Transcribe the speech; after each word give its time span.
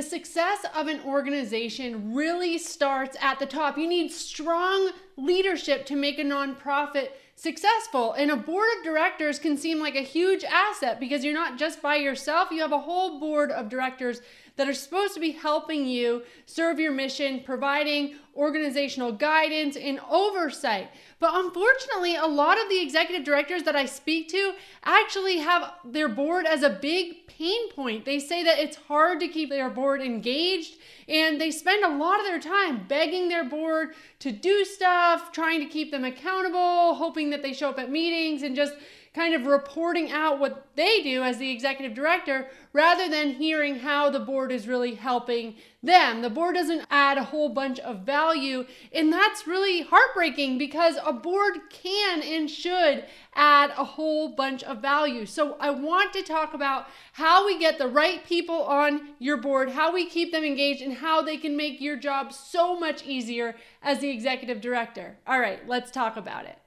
the 0.00 0.08
success 0.08 0.64
of 0.74 0.86
an 0.86 0.98
organization 1.04 2.14
really 2.14 2.56
starts 2.56 3.18
at 3.20 3.38
the 3.38 3.44
top. 3.44 3.76
You 3.76 3.86
need 3.86 4.10
strong 4.10 4.92
leadership 5.18 5.84
to 5.86 5.94
make 5.94 6.18
a 6.18 6.24
nonprofit 6.24 7.08
successful. 7.36 8.14
And 8.14 8.30
a 8.30 8.36
board 8.36 8.66
of 8.78 8.82
directors 8.82 9.38
can 9.38 9.58
seem 9.58 9.78
like 9.78 9.96
a 9.96 10.00
huge 10.00 10.42
asset 10.42 11.00
because 11.00 11.22
you're 11.22 11.34
not 11.34 11.58
just 11.58 11.82
by 11.82 11.96
yourself, 11.96 12.50
you 12.50 12.62
have 12.62 12.72
a 12.72 12.78
whole 12.78 13.20
board 13.20 13.50
of 13.50 13.68
directors 13.68 14.22
that 14.60 14.68
are 14.68 14.74
supposed 14.74 15.14
to 15.14 15.20
be 15.20 15.30
helping 15.30 15.86
you 15.86 16.22
serve 16.44 16.78
your 16.78 16.92
mission, 16.92 17.40
providing 17.42 18.16
organizational 18.36 19.10
guidance 19.10 19.74
and 19.74 19.98
oversight. 20.10 20.90
But 21.18 21.30
unfortunately, 21.32 22.16
a 22.16 22.26
lot 22.26 22.60
of 22.60 22.68
the 22.68 22.82
executive 22.82 23.24
directors 23.24 23.62
that 23.62 23.74
I 23.74 23.86
speak 23.86 24.28
to 24.28 24.52
actually 24.84 25.38
have 25.38 25.72
their 25.82 26.10
board 26.10 26.44
as 26.44 26.62
a 26.62 26.68
big 26.68 27.26
pain 27.26 27.72
point. 27.72 28.04
They 28.04 28.20
say 28.20 28.44
that 28.44 28.58
it's 28.58 28.76
hard 28.76 29.18
to 29.20 29.28
keep 29.28 29.48
their 29.48 29.70
board 29.70 30.02
engaged 30.02 30.74
and 31.08 31.40
they 31.40 31.50
spend 31.50 31.82
a 31.82 31.96
lot 31.96 32.20
of 32.20 32.26
their 32.26 32.38
time 32.38 32.84
begging 32.86 33.30
their 33.30 33.48
board 33.48 33.94
to 34.18 34.30
do 34.30 34.66
stuff, 34.66 35.32
trying 35.32 35.60
to 35.60 35.66
keep 35.66 35.90
them 35.90 36.04
accountable, 36.04 36.96
hoping 36.96 37.30
that 37.30 37.40
they 37.40 37.54
show 37.54 37.70
up 37.70 37.78
at 37.78 37.90
meetings 37.90 38.42
and 38.42 38.54
just 38.54 38.74
kind 39.12 39.34
of 39.34 39.44
reporting 39.44 40.12
out 40.12 40.38
what 40.38 40.68
they 40.76 41.02
do 41.02 41.22
as 41.22 41.38
the 41.38 41.50
executive 41.50 41.94
director 41.94 42.46
rather 42.72 43.08
than 43.08 43.34
hearing 43.34 43.80
how 43.80 44.08
the 44.08 44.20
board 44.20 44.52
is 44.52 44.68
really 44.68 44.94
helping 44.94 45.56
them. 45.82 46.22
The 46.22 46.30
board 46.30 46.54
doesn't 46.54 46.86
add 46.90 47.18
a 47.18 47.24
whole 47.24 47.48
bunch 47.48 47.80
of 47.80 48.00
value, 48.02 48.66
and 48.92 49.12
that's 49.12 49.48
really 49.48 49.82
heartbreaking 49.82 50.58
because 50.58 50.96
a 51.04 51.12
board 51.12 51.54
can 51.70 52.22
and 52.22 52.48
should 52.48 53.04
add 53.34 53.70
a 53.70 53.84
whole 53.84 54.28
bunch 54.28 54.62
of 54.62 54.80
value. 54.80 55.26
So, 55.26 55.56
I 55.58 55.70
want 55.70 56.12
to 56.12 56.22
talk 56.22 56.54
about 56.54 56.86
how 57.14 57.46
we 57.46 57.58
get 57.58 57.78
the 57.78 57.88
right 57.88 58.24
people 58.24 58.62
on 58.62 59.14
your 59.18 59.38
board, 59.38 59.70
how 59.70 59.92
we 59.92 60.08
keep 60.08 60.30
them 60.30 60.44
engaged, 60.44 60.82
and 60.82 60.94
how 60.94 61.20
they 61.22 61.36
can 61.36 61.56
make 61.56 61.80
your 61.80 61.96
job 61.96 62.32
so 62.32 62.78
much 62.78 63.04
easier 63.04 63.56
as 63.82 63.98
the 63.98 64.10
executive 64.10 64.60
director. 64.60 65.16
All 65.26 65.40
right, 65.40 65.66
let's 65.66 65.90
talk 65.90 66.16
about 66.16 66.44
it. 66.44 66.59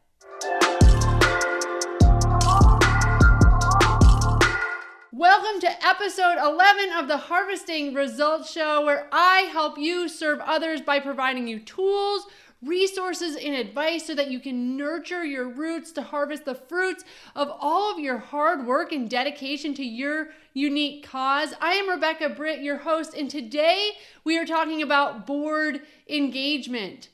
Welcome 5.16 5.62
to 5.62 5.86
episode 5.86 6.40
11 6.44 6.92
of 6.98 7.08
the 7.08 7.18
Harvesting 7.18 7.94
Results 7.94 8.52
Show, 8.52 8.84
where 8.84 9.08
I 9.12 9.42
help 9.42 9.78
you 9.78 10.10
serve 10.10 10.40
others 10.40 10.82
by 10.82 11.00
providing 11.00 11.48
you 11.48 11.60
tools, 11.60 12.26
resources, 12.64 13.36
and 13.36 13.54
advice 13.54 14.08
so 14.08 14.16
that 14.16 14.32
you 14.32 14.40
can 14.40 14.76
nurture 14.76 15.24
your 15.24 15.48
roots 15.48 15.92
to 15.92 16.02
harvest 16.02 16.46
the 16.46 16.56
fruits 16.56 17.04
of 17.36 17.52
all 17.60 17.92
of 17.92 18.00
your 18.00 18.18
hard 18.18 18.66
work 18.66 18.92
and 18.92 19.08
dedication 19.08 19.76
to 19.76 19.86
your 19.86 20.30
unique 20.56 21.08
cause. 21.08 21.54
I 21.62 21.74
am 21.74 21.92
Rebecca 21.92 22.30
Britt, 22.30 22.64
your 22.64 22.78
host, 22.78 23.14
and 23.14 23.30
today 23.30 23.92
we 24.24 24.40
are 24.40 24.48
talking 24.48 24.82
about 24.82 25.28
board 25.28 25.82
engagement. 26.10 27.10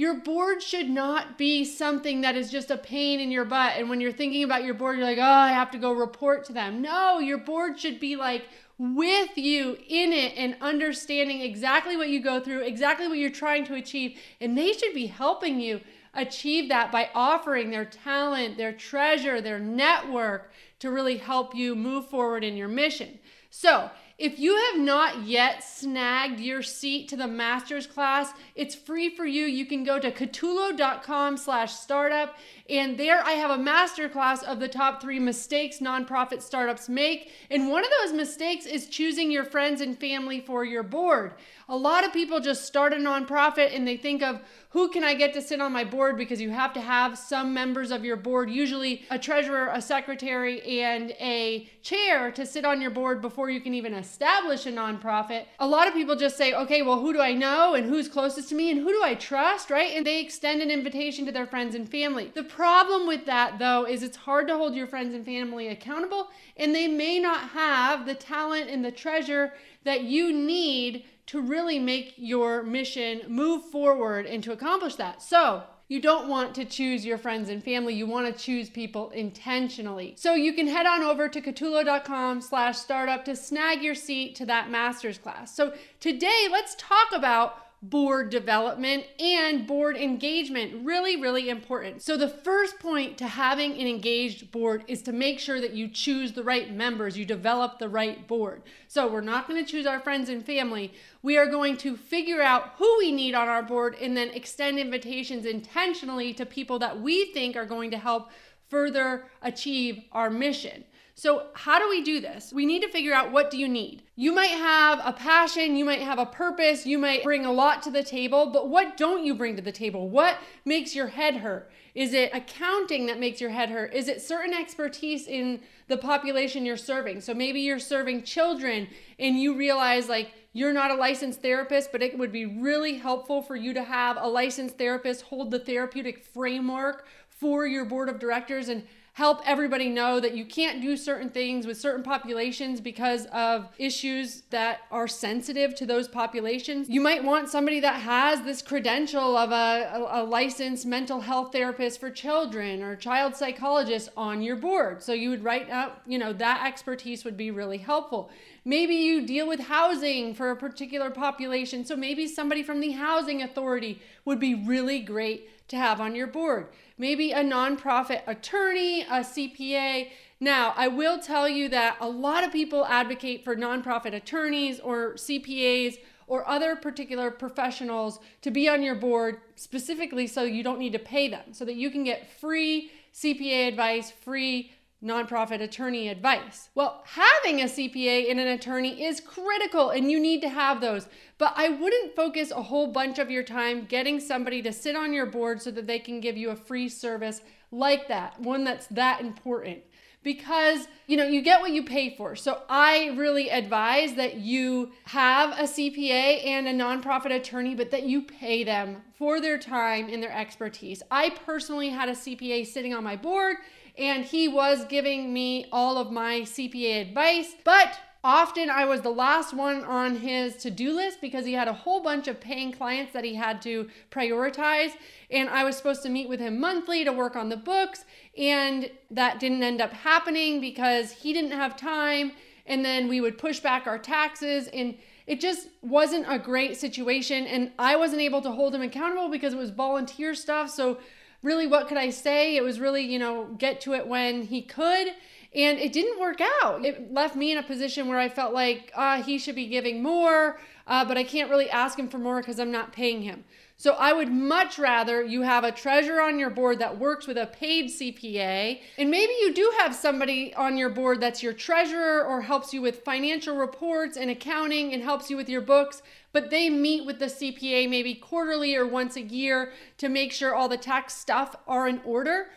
Your 0.00 0.14
board 0.14 0.62
should 0.62 0.88
not 0.88 1.36
be 1.36 1.62
something 1.62 2.22
that 2.22 2.34
is 2.34 2.50
just 2.50 2.70
a 2.70 2.78
pain 2.78 3.20
in 3.20 3.30
your 3.30 3.44
butt. 3.44 3.74
And 3.76 3.90
when 3.90 4.00
you're 4.00 4.12
thinking 4.12 4.42
about 4.44 4.64
your 4.64 4.72
board, 4.72 4.96
you're 4.96 5.06
like, 5.06 5.18
oh, 5.18 5.20
I 5.20 5.52
have 5.52 5.70
to 5.72 5.78
go 5.78 5.92
report 5.92 6.46
to 6.46 6.54
them. 6.54 6.80
No, 6.80 7.18
your 7.18 7.36
board 7.36 7.78
should 7.78 8.00
be 8.00 8.16
like 8.16 8.46
with 8.78 9.36
you 9.36 9.76
in 9.86 10.14
it 10.14 10.32
and 10.38 10.56
understanding 10.62 11.42
exactly 11.42 11.98
what 11.98 12.08
you 12.08 12.22
go 12.22 12.40
through, 12.40 12.60
exactly 12.60 13.08
what 13.08 13.18
you're 13.18 13.28
trying 13.28 13.66
to 13.66 13.74
achieve. 13.74 14.18
And 14.40 14.56
they 14.56 14.72
should 14.72 14.94
be 14.94 15.04
helping 15.04 15.60
you 15.60 15.82
achieve 16.14 16.70
that 16.70 16.90
by 16.90 17.10
offering 17.14 17.70
their 17.70 17.84
talent, 17.84 18.56
their 18.56 18.72
treasure, 18.72 19.42
their 19.42 19.58
network 19.58 20.50
to 20.78 20.90
really 20.90 21.18
help 21.18 21.54
you 21.54 21.76
move 21.76 22.08
forward 22.08 22.42
in 22.42 22.56
your 22.56 22.68
mission. 22.68 23.18
So, 23.50 23.90
if 24.20 24.38
you 24.38 24.54
have 24.54 24.78
not 24.78 25.22
yet 25.22 25.64
snagged 25.64 26.40
your 26.40 26.60
seat 26.60 27.08
to 27.08 27.16
the 27.16 27.26
master's 27.26 27.86
class, 27.86 28.34
it's 28.54 28.74
free 28.74 29.08
for 29.08 29.24
you. 29.24 29.46
You 29.46 29.64
can 29.64 29.82
go 29.82 29.98
to 29.98 30.10
catulo.com 30.10 31.38
slash 31.38 31.72
startup 31.72 32.36
and 32.70 32.96
there 32.96 33.20
I 33.24 33.32
have 33.32 33.50
a 33.50 33.58
master 33.58 34.08
class 34.08 34.42
of 34.42 34.60
the 34.60 34.68
top 34.68 35.02
three 35.02 35.18
mistakes 35.18 35.78
nonprofit 35.78 36.40
startups 36.40 36.88
make. 36.88 37.32
And 37.50 37.68
one 37.68 37.82
of 37.84 37.90
those 38.00 38.12
mistakes 38.12 38.64
is 38.64 38.86
choosing 38.86 39.30
your 39.30 39.44
friends 39.44 39.80
and 39.80 39.98
family 39.98 40.40
for 40.40 40.64
your 40.64 40.84
board. 40.84 41.34
A 41.68 41.76
lot 41.76 42.04
of 42.04 42.12
people 42.12 42.38
just 42.38 42.66
start 42.66 42.92
a 42.92 42.96
nonprofit 42.96 43.74
and 43.74 43.88
they 43.88 43.96
think 43.96 44.22
of 44.22 44.40
who 44.70 44.88
can 44.88 45.02
I 45.02 45.14
get 45.14 45.32
to 45.34 45.42
sit 45.42 45.60
on 45.60 45.72
my 45.72 45.82
board 45.82 46.16
because 46.16 46.40
you 46.40 46.50
have 46.50 46.72
to 46.74 46.80
have 46.80 47.18
some 47.18 47.52
members 47.52 47.90
of 47.90 48.04
your 48.04 48.16
board, 48.16 48.48
usually 48.48 49.04
a 49.10 49.18
treasurer, 49.18 49.68
a 49.72 49.82
secretary, 49.82 50.62
and 50.80 51.10
a 51.12 51.68
chair 51.82 52.30
to 52.30 52.46
sit 52.46 52.64
on 52.64 52.80
your 52.80 52.90
board 52.90 53.20
before 53.20 53.50
you 53.50 53.60
can 53.60 53.74
even 53.74 53.94
establish 54.10 54.66
a 54.66 54.72
nonprofit. 54.72 55.44
A 55.60 55.66
lot 55.66 55.86
of 55.86 55.94
people 55.94 56.16
just 56.16 56.36
say, 56.36 56.52
okay, 56.52 56.82
well, 56.82 56.98
who 56.98 57.12
do 57.12 57.20
I 57.20 57.32
know 57.32 57.74
and 57.74 57.86
who's 57.86 58.08
closest 58.08 58.48
to 58.48 58.56
me 58.56 58.70
and 58.70 58.80
who 58.80 58.88
do 58.88 59.02
I 59.02 59.14
trust, 59.14 59.70
right? 59.70 59.92
And 59.94 60.04
they 60.04 60.20
extend 60.20 60.60
an 60.60 60.70
invitation 60.70 61.24
to 61.26 61.32
their 61.32 61.46
friends 61.46 61.76
and 61.76 61.88
family. 61.88 62.32
The 62.34 62.42
problem 62.42 63.06
with 63.06 63.24
that, 63.26 63.58
though, 63.60 63.86
is 63.86 64.02
it's 64.02 64.16
hard 64.16 64.48
to 64.48 64.56
hold 64.56 64.74
your 64.74 64.88
friends 64.88 65.14
and 65.14 65.24
family 65.24 65.68
accountable, 65.68 66.28
and 66.56 66.74
they 66.74 66.88
may 66.88 67.20
not 67.20 67.50
have 67.50 68.04
the 68.04 68.16
talent 68.16 68.68
and 68.68 68.84
the 68.84 68.90
treasure 68.90 69.52
that 69.84 70.02
you 70.02 70.32
need 70.32 71.04
to 71.26 71.40
really 71.40 71.78
make 71.78 72.14
your 72.16 72.64
mission 72.64 73.22
move 73.28 73.64
forward 73.66 74.26
and 74.26 74.42
to 74.42 74.52
accomplish 74.52 74.96
that. 74.96 75.22
So, 75.22 75.62
you 75.90 76.00
don't 76.00 76.28
want 76.28 76.54
to 76.54 76.64
choose 76.64 77.04
your 77.04 77.18
friends 77.18 77.48
and 77.48 77.64
family. 77.64 77.94
You 77.94 78.06
want 78.06 78.32
to 78.32 78.40
choose 78.40 78.70
people 78.70 79.10
intentionally. 79.10 80.14
So 80.16 80.34
you 80.34 80.52
can 80.52 80.68
head 80.68 80.86
on 80.86 81.02
over 81.02 81.28
to 81.28 81.40
catulo.com 81.40 82.42
slash 82.42 82.78
startup 82.78 83.24
to 83.24 83.34
snag 83.34 83.82
your 83.82 83.96
seat 83.96 84.36
to 84.36 84.46
that 84.46 84.70
master's 84.70 85.18
class. 85.18 85.52
So 85.52 85.74
today, 85.98 86.46
let's 86.48 86.76
talk 86.78 87.08
about 87.12 87.69
board 87.82 88.28
development 88.28 89.06
and 89.18 89.66
board 89.66 89.96
engagement. 89.96 90.84
Really, 90.84 91.16
really 91.16 91.48
important. 91.48 92.02
So, 92.02 92.16
the 92.16 92.28
first 92.28 92.78
point 92.78 93.16
to 93.18 93.26
having 93.26 93.72
an 93.72 93.86
engaged 93.86 94.50
board 94.50 94.84
is 94.86 95.00
to 95.02 95.12
make 95.12 95.38
sure 95.38 95.60
that 95.62 95.72
you 95.72 95.88
choose 95.88 96.32
the 96.32 96.44
right 96.44 96.70
members, 96.70 97.16
you 97.16 97.24
develop 97.24 97.78
the 97.78 97.88
right 97.88 98.28
board. 98.28 98.62
So, 98.86 99.10
we're 99.10 99.22
not 99.22 99.48
going 99.48 99.64
to 99.64 99.70
choose 99.70 99.86
our 99.86 100.00
friends 100.00 100.28
and 100.28 100.44
family. 100.44 100.92
We 101.22 101.38
are 101.38 101.46
going 101.46 101.78
to 101.78 101.96
figure 101.96 102.42
out 102.42 102.74
who 102.76 102.98
we 102.98 103.12
need 103.12 103.34
on 103.34 103.48
our 103.48 103.62
board 103.62 103.96
and 104.00 104.14
then 104.14 104.28
extend 104.30 104.78
invitations 104.78 105.46
intentionally 105.46 106.34
to 106.34 106.44
people 106.44 106.78
that 106.80 107.00
we 107.00 107.32
think 107.32 107.56
are 107.56 107.66
going 107.66 107.90
to 107.92 107.98
help 107.98 108.30
further 108.68 109.24
achieve 109.42 110.04
our 110.12 110.28
mission. 110.28 110.84
So, 111.20 111.48
how 111.52 111.78
do 111.78 111.86
we 111.86 112.02
do 112.02 112.18
this? 112.18 112.50
We 112.50 112.64
need 112.64 112.80
to 112.80 112.88
figure 112.88 113.12
out 113.12 113.30
what 113.30 113.50
do 113.50 113.58
you 113.58 113.68
need. 113.68 114.04
You 114.16 114.32
might 114.32 114.52
have 114.52 115.02
a 115.04 115.12
passion, 115.12 115.76
you 115.76 115.84
might 115.84 116.00
have 116.00 116.18
a 116.18 116.24
purpose, 116.24 116.86
you 116.86 116.96
might 116.96 117.22
bring 117.24 117.44
a 117.44 117.52
lot 117.52 117.82
to 117.82 117.90
the 117.90 118.02
table, 118.02 118.46
but 118.46 118.70
what 118.70 118.96
don't 118.96 119.22
you 119.22 119.34
bring 119.34 119.54
to 119.56 119.60
the 119.60 119.70
table? 119.70 120.08
What 120.08 120.38
makes 120.64 120.94
your 120.94 121.08
head 121.08 121.36
hurt? 121.36 121.70
Is 121.94 122.14
it 122.14 122.30
accounting 122.32 123.04
that 123.04 123.20
makes 123.20 123.38
your 123.38 123.50
head 123.50 123.68
hurt? 123.68 123.92
Is 123.92 124.08
it 124.08 124.22
certain 124.22 124.54
expertise 124.54 125.26
in 125.26 125.60
the 125.88 125.98
population 125.98 126.64
you're 126.64 126.78
serving? 126.78 127.20
So 127.20 127.34
maybe 127.34 127.60
you're 127.60 127.78
serving 127.78 128.22
children 128.22 128.88
and 129.18 129.38
you 129.38 129.54
realize 129.54 130.08
like 130.08 130.32
you're 130.54 130.72
not 130.72 130.90
a 130.90 130.94
licensed 130.94 131.42
therapist, 131.42 131.92
but 131.92 132.00
it 132.02 132.16
would 132.16 132.32
be 132.32 132.46
really 132.46 132.96
helpful 132.96 133.42
for 133.42 133.56
you 133.56 133.74
to 133.74 133.84
have 133.84 134.16
a 134.18 134.26
licensed 134.26 134.78
therapist 134.78 135.20
hold 135.20 135.50
the 135.50 135.58
therapeutic 135.58 136.24
framework 136.24 137.04
for 137.28 137.66
your 137.66 137.84
board 137.84 138.08
of 138.08 138.18
directors 138.18 138.70
and 138.70 138.84
help 139.14 139.40
everybody 139.44 139.88
know 139.88 140.20
that 140.20 140.36
you 140.36 140.44
can't 140.44 140.80
do 140.80 140.96
certain 140.96 141.28
things 141.30 141.66
with 141.66 141.76
certain 141.78 142.02
populations 142.02 142.80
because 142.80 143.26
of 143.26 143.68
issues 143.76 144.42
that 144.50 144.80
are 144.90 145.08
sensitive 145.08 145.74
to 145.74 145.84
those 145.84 146.06
populations. 146.06 146.88
You 146.88 147.00
might 147.00 147.24
want 147.24 147.48
somebody 147.48 147.80
that 147.80 147.96
has 147.96 148.42
this 148.42 148.62
credential 148.62 149.36
of 149.36 149.50
a, 149.50 149.90
a, 149.92 150.22
a 150.22 150.24
licensed 150.24 150.86
mental 150.86 151.20
health 151.20 151.52
therapist 151.52 151.98
for 151.98 152.10
children 152.10 152.82
or 152.82 152.94
child 152.94 153.34
psychologist 153.34 154.10
on 154.16 154.42
your 154.42 154.56
board. 154.56 155.02
So 155.02 155.12
you 155.12 155.30
would 155.30 155.42
write 155.42 155.68
out, 155.70 156.00
you 156.06 156.18
know, 156.18 156.32
that 156.34 156.64
expertise 156.66 157.24
would 157.24 157.36
be 157.36 157.50
really 157.50 157.78
helpful. 157.78 158.30
Maybe 158.64 158.94
you 158.94 159.26
deal 159.26 159.48
with 159.48 159.60
housing 159.60 160.34
for 160.34 160.50
a 160.50 160.56
particular 160.56 161.10
population. 161.10 161.84
So 161.84 161.96
maybe 161.96 162.26
somebody 162.26 162.62
from 162.62 162.80
the 162.80 162.92
housing 162.92 163.42
authority 163.42 164.00
would 164.24 164.38
be 164.38 164.54
really 164.54 165.00
great 165.00 165.48
to 165.70 165.76
have 165.76 166.00
on 166.00 166.14
your 166.14 166.26
board. 166.26 166.68
Maybe 166.98 167.32
a 167.32 167.42
nonprofit 167.42 168.22
attorney, 168.26 169.02
a 169.02 169.20
CPA. 169.20 170.10
Now, 170.38 170.74
I 170.76 170.88
will 170.88 171.18
tell 171.18 171.48
you 171.48 171.68
that 171.70 171.96
a 172.00 172.08
lot 172.08 172.44
of 172.44 172.52
people 172.52 172.84
advocate 172.86 173.44
for 173.44 173.56
nonprofit 173.56 174.14
attorneys 174.14 174.80
or 174.80 175.14
CPAs 175.14 175.98
or 176.26 176.48
other 176.48 176.76
particular 176.76 177.30
professionals 177.30 178.20
to 178.42 178.50
be 178.50 178.68
on 178.68 178.82
your 178.82 178.94
board 178.94 179.40
specifically 179.56 180.26
so 180.26 180.42
you 180.44 180.62
don't 180.62 180.78
need 180.78 180.92
to 180.92 180.98
pay 180.98 181.28
them, 181.28 181.52
so 181.52 181.64
that 181.64 181.74
you 181.74 181.90
can 181.90 182.04
get 182.04 182.30
free 182.40 182.90
CPA 183.12 183.68
advice, 183.68 184.10
free 184.10 184.72
nonprofit 185.02 185.60
attorney 185.62 186.08
advice. 186.08 186.68
Well, 186.74 187.02
having 187.06 187.60
a 187.60 187.64
CPA 187.64 188.30
and 188.30 188.38
an 188.38 188.48
attorney 188.48 189.02
is 189.04 189.20
critical 189.20 189.90
and 189.90 190.10
you 190.10 190.20
need 190.20 190.42
to 190.42 190.48
have 190.48 190.80
those. 190.80 191.08
But 191.38 191.54
I 191.56 191.68
wouldn't 191.70 192.14
focus 192.14 192.50
a 192.50 192.62
whole 192.62 192.88
bunch 192.88 193.18
of 193.18 193.30
your 193.30 193.42
time 193.42 193.86
getting 193.86 194.20
somebody 194.20 194.60
to 194.62 194.72
sit 194.72 194.96
on 194.96 195.12
your 195.12 195.26
board 195.26 195.62
so 195.62 195.70
that 195.70 195.86
they 195.86 195.98
can 195.98 196.20
give 196.20 196.36
you 196.36 196.50
a 196.50 196.56
free 196.56 196.88
service 196.88 197.40
like 197.72 198.08
that, 198.08 198.38
one 198.40 198.64
that's 198.64 198.86
that 198.88 199.20
important. 199.20 199.82
because 200.22 200.86
you 201.06 201.16
know 201.16 201.24
you 201.24 201.40
get 201.40 201.60
what 201.62 201.70
you 201.70 201.82
pay 201.82 202.14
for 202.14 202.36
so 202.36 202.60
i 202.68 203.06
really 203.16 203.48
advise 203.48 204.14
that 204.14 204.34
you 204.36 204.90
have 205.04 205.50
a 205.58 205.62
cpa 205.62 206.44
and 206.44 206.68
a 206.68 206.74
nonprofit 206.74 207.34
attorney 207.34 207.74
but 207.74 207.90
that 207.90 208.02
you 208.02 208.20
pay 208.20 208.62
them 208.62 208.98
for 209.18 209.40
their 209.40 209.56
time 209.56 210.10
and 210.10 210.22
their 210.22 210.32
expertise 210.32 211.02
i 211.10 211.30
personally 211.46 211.88
had 211.88 212.08
a 212.10 212.12
cpa 212.12 212.66
sitting 212.66 212.92
on 212.92 213.02
my 213.02 213.16
board 213.16 213.56
and 213.98 214.24
he 214.24 214.48
was 214.48 214.84
giving 214.86 215.32
me 215.32 215.66
all 215.72 215.98
of 215.98 216.10
my 216.10 216.40
cpa 216.40 217.00
advice 217.00 217.54
but 217.64 217.98
Often 218.22 218.68
I 218.68 218.84
was 218.84 219.00
the 219.00 219.10
last 219.10 219.54
one 219.54 219.82
on 219.84 220.16
his 220.16 220.56
to 220.56 220.70
do 220.70 220.92
list 220.94 221.22
because 221.22 221.46
he 221.46 221.54
had 221.54 221.68
a 221.68 221.72
whole 221.72 222.02
bunch 222.02 222.28
of 222.28 222.38
paying 222.38 222.70
clients 222.70 223.14
that 223.14 223.24
he 223.24 223.34
had 223.34 223.62
to 223.62 223.88
prioritize. 224.10 224.90
And 225.30 225.48
I 225.48 225.64
was 225.64 225.76
supposed 225.76 226.02
to 226.02 226.10
meet 226.10 226.28
with 226.28 226.38
him 226.38 226.60
monthly 226.60 227.02
to 227.04 227.12
work 227.12 227.34
on 227.34 227.48
the 227.48 227.56
books. 227.56 228.04
And 228.36 228.90
that 229.10 229.40
didn't 229.40 229.62
end 229.62 229.80
up 229.80 229.92
happening 229.94 230.60
because 230.60 231.12
he 231.12 231.32
didn't 231.32 231.52
have 231.52 231.76
time. 231.76 232.32
And 232.66 232.84
then 232.84 233.08
we 233.08 233.22
would 233.22 233.38
push 233.38 233.58
back 233.60 233.86
our 233.86 233.98
taxes. 233.98 234.68
And 234.68 234.98
it 235.26 235.40
just 235.40 235.68
wasn't 235.80 236.26
a 236.28 236.38
great 236.38 236.76
situation. 236.76 237.46
And 237.46 237.72
I 237.78 237.96
wasn't 237.96 238.20
able 238.20 238.42
to 238.42 238.50
hold 238.50 238.74
him 238.74 238.82
accountable 238.82 239.30
because 239.30 239.54
it 239.54 239.58
was 239.58 239.70
volunteer 239.70 240.34
stuff. 240.34 240.68
So, 240.68 240.98
really, 241.42 241.66
what 241.66 241.88
could 241.88 241.98
I 241.98 242.10
say? 242.10 242.56
It 242.56 242.62
was 242.62 242.80
really, 242.80 243.02
you 243.02 243.18
know, 243.18 243.46
get 243.58 243.80
to 243.82 243.94
it 243.94 244.06
when 244.06 244.42
he 244.42 244.62
could. 244.62 245.08
And 245.52 245.78
it 245.78 245.92
didn't 245.92 246.20
work 246.20 246.40
out. 246.62 246.84
It 246.84 247.12
left 247.12 247.34
me 247.34 247.50
in 247.50 247.58
a 247.58 247.62
position 247.62 248.06
where 248.06 248.18
I 248.18 248.28
felt 248.28 248.54
like 248.54 248.92
uh, 248.94 249.22
he 249.22 249.38
should 249.38 249.56
be 249.56 249.66
giving 249.66 250.00
more, 250.02 250.60
uh, 250.86 251.04
but 251.04 251.18
I 251.18 251.24
can't 251.24 251.50
really 251.50 251.68
ask 251.68 251.98
him 251.98 252.08
for 252.08 252.18
more 252.18 252.40
because 252.40 252.60
I'm 252.60 252.70
not 252.70 252.92
paying 252.92 253.22
him. 253.22 253.44
So 253.80 253.94
I 253.94 254.12
would 254.12 254.30
much 254.30 254.78
rather 254.78 255.22
you 255.22 255.40
have 255.40 255.64
a 255.64 255.72
treasurer 255.72 256.20
on 256.20 256.38
your 256.38 256.50
board 256.50 256.80
that 256.80 256.98
works 256.98 257.26
with 257.26 257.38
a 257.38 257.46
paid 257.46 257.86
CPA. 257.86 258.78
And 258.98 259.10
maybe 259.10 259.32
you 259.40 259.54
do 259.54 259.72
have 259.78 259.94
somebody 259.94 260.52
on 260.52 260.76
your 260.76 260.90
board 260.90 261.22
that's 261.22 261.42
your 261.42 261.54
treasurer 261.54 262.22
or 262.22 262.42
helps 262.42 262.74
you 262.74 262.82
with 262.82 263.02
financial 263.06 263.56
reports 263.56 264.18
and 264.18 264.30
accounting 264.30 264.92
and 264.92 265.02
helps 265.02 265.30
you 265.30 265.36
with 265.38 265.48
your 265.48 265.62
books, 265.62 266.02
but 266.34 266.50
they 266.50 266.68
meet 266.68 267.06
with 267.06 267.20
the 267.20 267.24
CPA 267.24 267.88
maybe 267.88 268.14
quarterly 268.14 268.76
or 268.76 268.86
once 268.86 269.16
a 269.16 269.22
year 269.22 269.72
to 269.96 270.10
make 270.10 270.30
sure 270.30 270.54
all 270.54 270.68
the 270.68 270.76
tax 270.76 271.14
stuff 271.14 271.56
are 271.66 271.88
in 271.88 272.02
order 272.04 272.48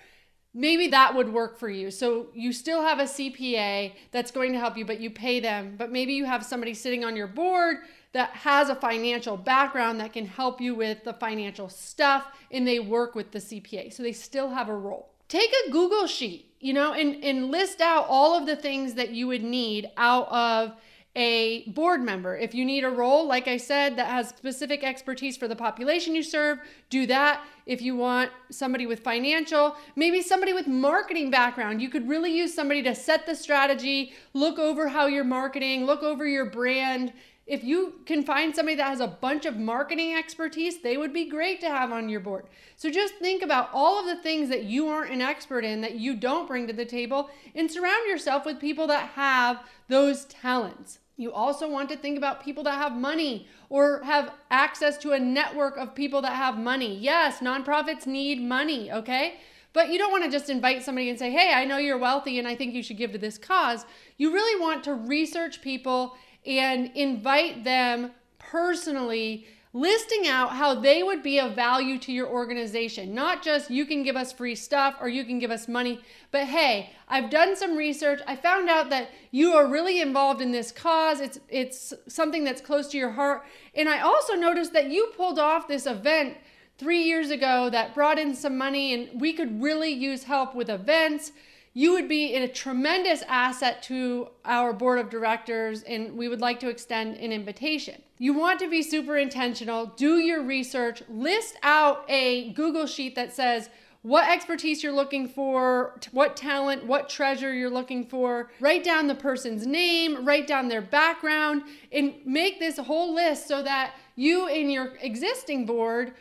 maybe 0.54 0.88
that 0.90 1.16
would 1.16 1.34
work 1.34 1.58
for 1.58 1.70
you. 1.70 1.90
So 1.90 2.28
you 2.34 2.54
still 2.54 2.84
have 2.84 3.00
a 3.00 3.06
CPA 3.06 3.94
that's 4.12 4.30
going 4.30 4.54
to 4.54 4.60
help 4.60 4.78
you, 4.78 4.86
but 4.86 5.00
you 5.00 5.10
pay 5.10 5.40
them. 5.40 5.74
But 5.78 5.92
maybe 5.92 6.14
you 6.14 6.26
have 6.26 6.46
somebody 6.46 6.76
sitting 6.76 7.04
on 7.04 7.16
your 7.16 7.26
board 7.26 7.78
that 8.14 8.30
has 8.30 8.70
a 8.70 8.76
financial 8.76 9.36
background 9.36 10.00
that 10.00 10.14
can 10.14 10.26
help 10.26 10.62
you 10.62 10.76
with 10.76 11.04
the 11.04 11.14
financial 11.14 11.68
stuff 11.68 12.28
and 12.52 12.68
they 12.68 12.80
work 12.80 13.16
with 13.16 13.32
the 13.32 13.40
CPA. 13.40 13.92
So 13.92 14.04
they 14.04 14.12
still 14.14 14.50
have 14.50 14.70
a 14.70 14.76
role. 14.76 15.10
Take 15.28 15.52
a 15.68 15.72
Google 15.72 16.06
sheet, 16.06 16.54
you 16.60 16.74
know, 16.74 16.94
and, 16.94 17.24
and 17.24 17.50
list 17.50 17.82
out 17.82 18.06
all 18.08 18.38
of 18.38 18.46
the 18.46 18.56
things 18.56 18.94
that 18.94 19.10
you 19.10 19.28
would 19.28 19.44
need 19.44 19.90
out 19.98 20.32
of 20.32 20.74
a 21.16 21.70
board 21.70 22.02
member. 22.02 22.36
If 22.36 22.56
you 22.56 22.66
need 22.66 22.84
a 22.84 22.90
role, 22.90 23.28
like 23.28 23.48
I 23.48 23.58
said, 23.58 23.98
that 23.98 24.08
has 24.08 24.30
specific 24.30 24.84
expertise 24.84 25.38
for 25.38 25.48
the 25.48 25.56
population 25.56 26.16
you 26.16 26.24
serve, 26.24 26.60
do 26.90 27.06
that. 27.08 27.44
If 27.66 27.82
you 27.82 27.96
want 27.96 28.32
somebody 28.50 28.88
with 28.88 29.02
financial, 29.02 29.76
maybe 29.96 30.22
somebody 30.22 30.54
with 30.54 30.68
marketing 30.68 31.30
background, 31.30 31.82
you 31.82 31.90
could 31.90 32.10
really 32.10 32.36
use 32.36 32.54
somebody 32.54 32.82
to 32.84 32.96
set 32.96 33.28
the 33.28 33.36
strategy, 33.36 34.14
look 34.34 34.58
over 34.58 34.88
how 34.88 35.06
you're 35.06 35.24
marketing, 35.24 35.86
look 35.86 36.02
over 36.02 36.28
your 36.28 36.46
brand. 36.46 37.14
If 37.46 37.64
you 37.64 37.96
can 38.06 38.24
find 38.24 38.56
somebody 38.56 38.78
that 38.78 38.88
has 38.88 39.02
a 39.02 39.08
bunch 39.08 39.46
of 39.46 39.58
marketing 39.58 40.16
expertise, 40.16 40.82
they 40.82 40.96
would 40.96 41.12
be 41.12 41.30
great 41.30 41.60
to 41.62 41.68
have 41.68 41.92
on 41.92 42.08
your 42.08 42.22
board. 42.22 42.46
So 42.78 42.90
just 42.90 43.16
think 43.16 43.44
about 43.44 43.70
all 43.74 44.00
of 44.00 44.06
the 44.06 44.22
things 44.24 44.48
that 44.48 44.64
you 44.64 44.88
aren't 44.88 45.12
an 45.12 45.22
expert 45.22 45.66
in, 45.66 45.82
that 45.82 45.96
you 45.96 46.16
don't 46.16 46.48
bring 46.48 46.68
to 46.68 46.74
the 46.74 46.86
table, 46.86 47.30
and 47.54 47.70
surround 47.70 48.08
yourself 48.08 48.46
with 48.46 48.62
people 48.62 48.88
that 48.88 49.10
have 49.10 49.62
those 49.90 50.24
talents. 50.26 51.00
You 51.18 51.34
also 51.34 51.70
want 51.70 51.90
to 51.90 51.98
think 51.98 52.18
about 52.18 52.44
people 52.44 52.64
that 52.64 52.76
have 52.76 52.94
money 52.94 53.48
or 53.70 54.02
have 54.04 54.32
access 54.50 54.98
to 55.00 55.12
a 55.12 55.20
network 55.20 55.78
of 55.78 55.94
people 55.94 56.22
that 56.22 56.34
have 56.34 56.58
money. 56.58 56.98
Yes, 56.98 57.40
nonprofits 57.40 58.08
need 58.08 58.42
money, 58.42 58.92
okay? 58.92 59.36
But 59.74 59.90
you 59.90 59.98
don't 59.98 60.12
want 60.12 60.24
to 60.24 60.32
just 60.32 60.50
invite 60.50 60.84
somebody 60.84 61.10
and 61.10 61.20
say, 61.20 61.32
hey, 61.32 61.52
I 61.54 61.66
know 61.66 61.78
you're 61.78 61.98
wealthy 61.98 62.40
and 62.40 62.48
I 62.48 62.56
think 62.56 62.74
you 62.74 62.84
should 62.84 62.98
give 62.98 63.12
to 63.12 63.18
this 63.18 63.38
cause. 63.38 63.86
You 64.18 64.32
really 64.32 64.60
want 64.60 64.84
to 64.86 64.94
research 64.94 65.62
people 65.62 66.16
and 66.46 66.92
invite 66.96 67.64
them 67.64 68.12
personally 68.38 69.48
listing 69.76 70.28
out 70.28 70.52
how 70.52 70.76
they 70.76 71.02
would 71.02 71.24
be 71.24 71.40
of 71.40 71.56
value 71.56 71.98
to 71.98 72.12
your 72.12 72.28
organization. 72.28 73.16
Not 73.16 73.42
just 73.42 73.72
you 73.72 73.88
can 73.88 74.04
give 74.04 74.16
us 74.16 74.32
free 74.32 74.54
stuff 74.54 74.96
or 75.02 75.10
you 75.10 75.26
can 75.26 75.40
give 75.40 75.50
us 75.50 75.68
money, 75.68 76.00
but 76.30 76.46
hey, 76.46 76.92
I've 77.08 77.32
done 77.32 77.56
some 77.56 77.76
research. 77.76 78.22
I 78.28 78.36
found 78.36 78.70
out 78.70 78.92
that 78.92 79.10
you 79.32 79.54
are 79.54 79.68
really 79.68 80.00
involved 80.00 80.42
in 80.42 80.52
this 80.52 80.72
cause. 80.72 81.22
It's 81.22 81.40
it's 81.50 81.92
something 82.08 82.44
that's 82.44 82.62
close 82.62 82.88
to 82.90 83.00
your 83.00 83.12
heart. 83.12 83.46
And 83.74 83.90
I 83.90 84.02
also 84.02 84.34
noticed 84.34 84.74
that 84.74 84.92
you 84.92 85.12
pulled 85.18 85.40
off 85.40 85.68
this 85.68 85.88
event 85.88 86.38
3 86.78 87.02
years 87.02 87.32
ago 87.32 87.70
that 87.72 87.96
brought 87.96 88.20
in 88.20 88.36
some 88.36 88.58
money 88.58 88.94
and 88.94 89.20
we 89.20 89.34
could 89.34 89.60
really 89.62 89.92
use 89.92 90.24
help 90.24 90.54
with 90.54 90.70
events 90.70 91.32
you 91.74 91.92
would 91.94 92.08
be 92.08 92.36
a 92.36 92.48
tremendous 92.48 93.24
asset 93.24 93.82
to 93.84 94.30
our 94.46 94.74
board 94.74 95.00
of 95.00 95.10
directors, 95.10 95.84
and 95.84 96.16
we 96.16 96.28
would 96.28 96.42
like 96.42 96.60
to 96.60 96.70
extend 96.70 97.18
an 97.18 97.32
invitation. 97.32 98.02
You 98.20 98.34
want 98.34 98.60
to 98.60 98.70
be 98.70 98.84
super 98.84 99.18
intentional, 99.18 99.88
do 99.88 100.20
your 100.20 100.44
research, 100.44 101.02
list 101.10 101.58
out 101.64 102.06
a 102.08 102.52
Google 102.54 102.86
sheet 102.86 103.16
that 103.16 103.34
says, 103.34 103.70
what 104.04 104.30
expertise 104.30 104.84
you're 104.84 104.92
looking 104.92 105.30
for, 105.30 105.98
what 106.12 106.36
talent, 106.36 106.86
what 106.86 107.10
treasure 107.10 107.54
you're 107.54 107.70
looking 107.70 108.06
for. 108.06 108.52
Write 108.60 108.84
down 108.84 109.08
the 109.08 109.16
person's 109.16 109.66
name, 109.66 110.26
write 110.26 110.46
down 110.46 110.68
their 110.68 110.82
background, 110.82 111.64
and 111.92 112.14
make 112.26 112.60
this 112.60 112.78
whole 112.78 113.16
list 113.16 113.48
so 113.48 113.64
that 113.64 113.96
you 114.18 114.48
and 114.48 114.72
your 114.72 114.98
existing 115.02 115.66
board 115.66 116.14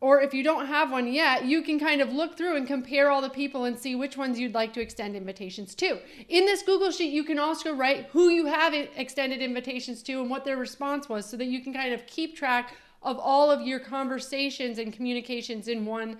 or 0.00 0.20
if 0.20 0.32
you 0.32 0.44
don't 0.44 0.66
have 0.66 0.92
one 0.92 1.12
yet, 1.12 1.44
you 1.44 1.62
can 1.62 1.78
kind 1.78 2.00
of 2.00 2.12
look 2.12 2.36
through 2.36 2.56
and 2.56 2.66
compare 2.66 3.10
all 3.10 3.20
the 3.20 3.28
people 3.28 3.64
and 3.64 3.76
see 3.76 3.96
which 3.96 4.16
ones 4.16 4.38
you'd 4.38 4.54
like 4.54 4.72
to 4.74 4.80
extend 4.80 5.16
invitations 5.16 5.74
to. 5.74 5.98
In 6.28 6.46
this 6.46 6.62
Google 6.62 6.92
Sheet, 6.92 7.12
you 7.12 7.24
can 7.24 7.38
also 7.38 7.74
write 7.74 8.06
who 8.12 8.28
you 8.28 8.46
have 8.46 8.74
extended 8.74 9.42
invitations 9.42 10.02
to 10.04 10.20
and 10.20 10.30
what 10.30 10.44
their 10.44 10.56
response 10.56 11.08
was 11.08 11.28
so 11.28 11.36
that 11.36 11.46
you 11.46 11.62
can 11.62 11.74
kind 11.74 11.92
of 11.92 12.06
keep 12.06 12.36
track 12.36 12.76
of 13.02 13.18
all 13.18 13.50
of 13.50 13.62
your 13.62 13.80
conversations 13.80 14.78
and 14.78 14.92
communications 14.92 15.66
in 15.66 15.84
one 15.84 16.16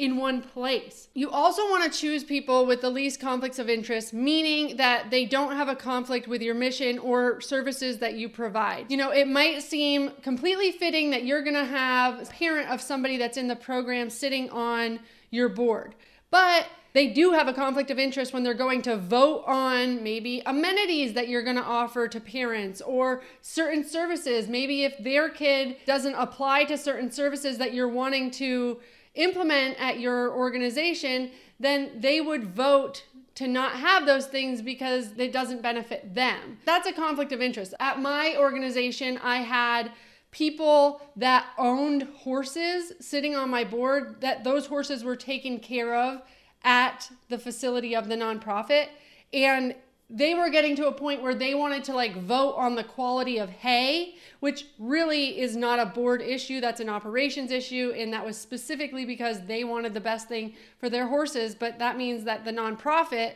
in 0.00 0.16
one 0.16 0.40
place. 0.40 1.08
You 1.12 1.30
also 1.30 1.62
want 1.68 1.84
to 1.84 1.96
choose 1.96 2.24
people 2.24 2.64
with 2.64 2.80
the 2.80 2.88
least 2.88 3.20
conflicts 3.20 3.58
of 3.58 3.68
interest, 3.68 4.14
meaning 4.14 4.78
that 4.78 5.10
they 5.10 5.26
don't 5.26 5.54
have 5.56 5.68
a 5.68 5.76
conflict 5.76 6.26
with 6.26 6.40
your 6.40 6.54
mission 6.54 6.98
or 6.98 7.42
services 7.42 7.98
that 7.98 8.14
you 8.14 8.30
provide. 8.30 8.90
You 8.90 8.96
know, 8.96 9.10
it 9.10 9.28
might 9.28 9.62
seem 9.62 10.12
completely 10.22 10.72
fitting 10.72 11.10
that 11.10 11.24
you're 11.24 11.42
going 11.42 11.54
to 11.54 11.66
have 11.66 12.22
a 12.22 12.24
parent 12.24 12.70
of 12.70 12.80
somebody 12.80 13.18
that's 13.18 13.36
in 13.36 13.46
the 13.46 13.56
program 13.56 14.08
sitting 14.08 14.48
on 14.48 15.00
your 15.30 15.50
board. 15.50 15.94
But 16.30 16.66
they 16.94 17.08
do 17.08 17.32
have 17.32 17.46
a 17.46 17.52
conflict 17.52 17.90
of 17.90 17.98
interest 17.98 18.32
when 18.32 18.42
they're 18.42 18.54
going 18.54 18.80
to 18.82 18.96
vote 18.96 19.44
on 19.46 20.02
maybe 20.02 20.42
amenities 20.46 21.12
that 21.12 21.28
you're 21.28 21.42
going 21.42 21.56
to 21.56 21.62
offer 21.62 22.08
to 22.08 22.20
parents 22.20 22.80
or 22.80 23.22
certain 23.42 23.84
services. 23.84 24.48
Maybe 24.48 24.84
if 24.84 24.96
their 24.98 25.28
kid 25.28 25.76
doesn't 25.84 26.14
apply 26.14 26.64
to 26.64 26.78
certain 26.78 27.12
services 27.12 27.58
that 27.58 27.74
you're 27.74 27.88
wanting 27.88 28.30
to 28.32 28.80
implement 29.14 29.80
at 29.80 29.98
your 29.98 30.32
organization, 30.32 31.30
then 31.58 31.90
they 31.98 32.20
would 32.20 32.44
vote 32.44 33.04
to 33.34 33.48
not 33.48 33.72
have 33.72 34.06
those 34.06 34.26
things 34.26 34.60
because 34.60 35.12
it 35.16 35.32
doesn't 35.32 35.62
benefit 35.62 36.14
them. 36.14 36.58
That's 36.66 36.86
a 36.86 36.92
conflict 36.92 37.32
of 37.32 37.40
interest. 37.40 37.74
At 37.80 38.00
my 38.00 38.36
organization, 38.36 39.18
I 39.22 39.38
had 39.38 39.92
people 40.30 41.00
that 41.16 41.46
owned 41.58 42.02
horses 42.18 42.92
sitting 43.00 43.34
on 43.34 43.50
my 43.50 43.64
board 43.64 44.20
that 44.20 44.44
those 44.44 44.66
horses 44.66 45.02
were 45.02 45.16
taken 45.16 45.58
care 45.58 45.94
of 45.94 46.22
at 46.62 47.10
the 47.28 47.38
facility 47.38 47.96
of 47.96 48.08
the 48.08 48.16
nonprofit 48.16 48.88
and 49.32 49.74
they 50.12 50.34
were 50.34 50.50
getting 50.50 50.74
to 50.74 50.88
a 50.88 50.92
point 50.92 51.22
where 51.22 51.36
they 51.36 51.54
wanted 51.54 51.84
to 51.84 51.94
like 51.94 52.16
vote 52.16 52.54
on 52.56 52.74
the 52.74 52.82
quality 52.82 53.38
of 53.38 53.48
hay, 53.48 54.16
which 54.40 54.66
really 54.78 55.38
is 55.38 55.56
not 55.56 55.78
a 55.78 55.86
board 55.86 56.20
issue. 56.20 56.60
That's 56.60 56.80
an 56.80 56.88
operations 56.88 57.52
issue. 57.52 57.92
And 57.96 58.12
that 58.12 58.26
was 58.26 58.36
specifically 58.36 59.04
because 59.04 59.46
they 59.46 59.62
wanted 59.62 59.94
the 59.94 60.00
best 60.00 60.26
thing 60.28 60.54
for 60.78 60.90
their 60.90 61.06
horses. 61.06 61.54
But 61.54 61.78
that 61.78 61.96
means 61.96 62.24
that 62.24 62.44
the 62.44 62.50
nonprofit 62.50 63.34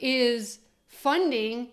is 0.00 0.58
funding 0.88 1.68